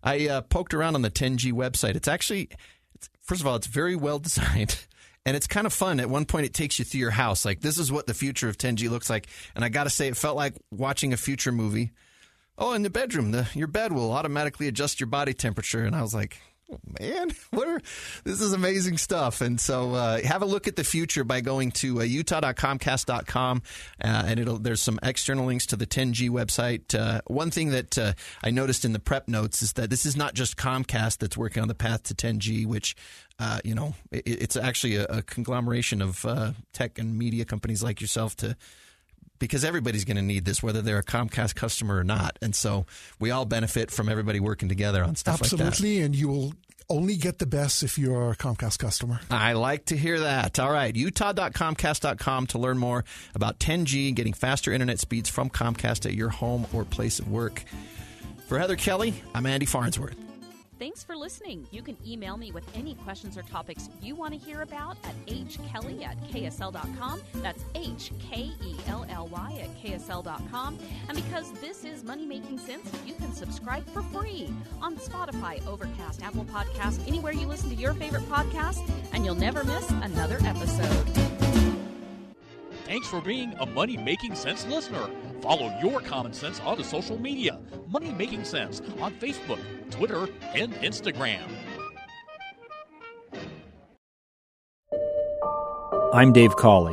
I 0.02 0.28
uh, 0.28 0.40
poked 0.42 0.74
around 0.74 0.94
on 0.94 1.02
the 1.02 1.10
10G 1.10 1.52
website. 1.52 1.94
It's 1.94 2.08
actually, 2.08 2.48
it's, 2.94 3.08
first 3.20 3.40
of 3.40 3.46
all, 3.46 3.56
it's 3.56 3.66
very 3.66 3.96
well 3.96 4.18
designed. 4.20 4.78
And 5.24 5.36
it's 5.36 5.46
kind 5.46 5.66
of 5.66 5.72
fun. 5.72 6.00
At 6.00 6.10
one 6.10 6.24
point, 6.24 6.46
it 6.46 6.54
takes 6.54 6.80
you 6.80 6.84
through 6.84 6.98
your 6.98 7.10
house. 7.12 7.44
Like, 7.44 7.60
this 7.60 7.78
is 7.78 7.92
what 7.92 8.08
the 8.08 8.14
future 8.14 8.48
of 8.48 8.58
10G 8.58 8.90
looks 8.90 9.08
like. 9.08 9.28
And 9.54 9.64
I 9.64 9.68
got 9.68 9.84
to 9.84 9.90
say, 9.90 10.08
it 10.08 10.16
felt 10.16 10.36
like 10.36 10.54
watching 10.72 11.12
a 11.12 11.16
future 11.16 11.52
movie. 11.52 11.92
Oh, 12.58 12.72
in 12.72 12.82
the 12.82 12.90
bedroom, 12.90 13.30
the, 13.30 13.48
your 13.54 13.68
bed 13.68 13.92
will 13.92 14.10
automatically 14.10 14.66
adjust 14.66 14.98
your 14.98 15.06
body 15.06 15.32
temperature. 15.32 15.84
And 15.84 15.94
I 15.94 16.02
was 16.02 16.12
like, 16.12 16.38
man, 17.00 17.30
what 17.50 17.68
are, 17.68 17.80
this 18.24 18.40
is 18.40 18.52
amazing 18.52 18.98
stuff. 18.98 19.40
And 19.40 19.60
so 19.60 19.94
uh, 19.94 20.22
have 20.22 20.42
a 20.42 20.46
look 20.46 20.68
at 20.68 20.76
the 20.76 20.84
future 20.84 21.24
by 21.24 21.40
going 21.40 21.72
to 21.72 22.00
uh, 22.00 22.04
utah.comcast.com. 22.04 23.62
Uh, 24.02 24.24
and 24.26 24.64
there's 24.64 24.82
some 24.82 24.98
external 25.02 25.46
links 25.46 25.66
to 25.66 25.76
the 25.76 25.86
10G 25.86 26.30
website. 26.30 26.98
Uh, 26.98 27.20
one 27.26 27.50
thing 27.50 27.70
that 27.70 27.98
uh, 27.98 28.12
I 28.42 28.50
noticed 28.50 28.84
in 28.84 28.92
the 28.92 28.98
prep 28.98 29.28
notes 29.28 29.62
is 29.62 29.72
that 29.74 29.90
this 29.90 30.06
is 30.06 30.16
not 30.16 30.34
just 30.34 30.56
Comcast 30.56 31.18
that's 31.18 31.36
working 31.36 31.62
on 31.62 31.68
the 31.68 31.74
path 31.74 32.04
to 32.04 32.14
10G, 32.14 32.66
which, 32.66 32.96
uh, 33.38 33.60
you 33.64 33.74
know, 33.74 33.94
it, 34.10 34.22
it's 34.26 34.56
actually 34.56 34.96
a, 34.96 35.04
a 35.06 35.22
conglomeration 35.22 36.02
of 36.02 36.24
uh, 36.24 36.52
tech 36.72 36.98
and 36.98 37.18
media 37.18 37.44
companies 37.44 37.82
like 37.82 38.00
yourself 38.00 38.36
to 38.36 38.56
because 39.42 39.64
everybody's 39.64 40.04
going 40.04 40.16
to 40.16 40.22
need 40.22 40.44
this, 40.44 40.62
whether 40.62 40.82
they're 40.82 41.00
a 41.00 41.02
Comcast 41.02 41.56
customer 41.56 41.98
or 41.98 42.04
not. 42.04 42.38
And 42.40 42.54
so 42.54 42.86
we 43.18 43.32
all 43.32 43.44
benefit 43.44 43.90
from 43.90 44.08
everybody 44.08 44.38
working 44.38 44.68
together 44.68 45.02
on 45.02 45.16
stuff 45.16 45.40
like 45.40 45.50
that. 45.50 45.60
Absolutely, 45.60 46.00
and 46.00 46.14
you 46.14 46.28
will 46.28 46.54
only 46.88 47.16
get 47.16 47.40
the 47.40 47.46
best 47.46 47.82
if 47.82 47.98
you're 47.98 48.30
a 48.30 48.36
Comcast 48.36 48.78
customer. 48.78 49.18
I 49.32 49.54
like 49.54 49.86
to 49.86 49.96
hear 49.96 50.20
that. 50.20 50.60
All 50.60 50.70
right, 50.70 50.94
utah.comcast.com 50.94 52.46
to 52.46 52.58
learn 52.60 52.78
more 52.78 53.04
about 53.34 53.58
10G 53.58 54.06
and 54.06 54.14
getting 54.14 54.32
faster 54.32 54.72
internet 54.72 55.00
speeds 55.00 55.28
from 55.28 55.50
Comcast 55.50 56.06
at 56.06 56.14
your 56.14 56.28
home 56.28 56.64
or 56.72 56.84
place 56.84 57.18
of 57.18 57.28
work. 57.28 57.64
For 58.46 58.60
Heather 58.60 58.76
Kelly, 58.76 59.24
I'm 59.34 59.46
Andy 59.46 59.66
Farnsworth. 59.66 60.14
Thanks 60.82 61.04
for 61.04 61.14
listening. 61.14 61.64
You 61.70 61.80
can 61.80 61.96
email 62.04 62.36
me 62.36 62.50
with 62.50 62.64
any 62.76 62.96
questions 62.96 63.38
or 63.38 63.42
topics 63.42 63.88
you 64.02 64.16
want 64.16 64.32
to 64.34 64.38
hear 64.44 64.62
about 64.62 64.96
at 65.04 65.14
hkelly 65.26 66.04
at 66.04 66.20
ksl.com. 66.24 67.20
That's 67.36 67.64
H 67.76 68.10
K 68.18 68.50
E 68.60 68.74
L 68.81 68.81
L 68.81 68.81
Y 68.81 68.81
at 68.81 68.81
ksl.com. 69.82 70.78
And 71.08 71.16
because 71.16 71.52
this 71.60 71.84
is 71.84 72.04
Money 72.04 72.26
Making 72.26 72.58
Sense, 72.58 72.90
you 73.06 73.14
can 73.14 73.32
subscribe 73.32 73.86
for 73.90 74.02
free 74.02 74.52
on 74.80 74.96
Spotify, 74.96 75.66
Overcast, 75.66 76.22
Apple 76.22 76.44
Podcast, 76.44 77.06
anywhere 77.08 77.32
you 77.32 77.46
listen 77.46 77.70
to 77.70 77.76
your 77.76 77.94
favorite 77.94 78.28
podcast, 78.28 78.88
and 79.12 79.24
you'll 79.24 79.34
never 79.34 79.64
miss 79.64 79.90
another 79.90 80.38
episode. 80.44 81.06
Thanks 82.84 83.08
for 83.08 83.22
being 83.22 83.54
a 83.58 83.64
Money 83.64 83.96
Making 83.96 84.34
Sense 84.34 84.66
listener. 84.66 85.08
Follow 85.40 85.74
your 85.82 86.00
common 86.00 86.32
sense 86.32 86.60
onto 86.60 86.82
social 86.82 87.18
media. 87.18 87.58
Money 87.88 88.12
Making 88.12 88.44
Sense 88.44 88.82
on 89.00 89.14
Facebook, 89.14 89.60
Twitter, 89.90 90.28
and 90.54 90.74
Instagram. 90.74 91.40
I'm 96.12 96.34
Dave 96.34 96.54
Cawley, 96.56 96.92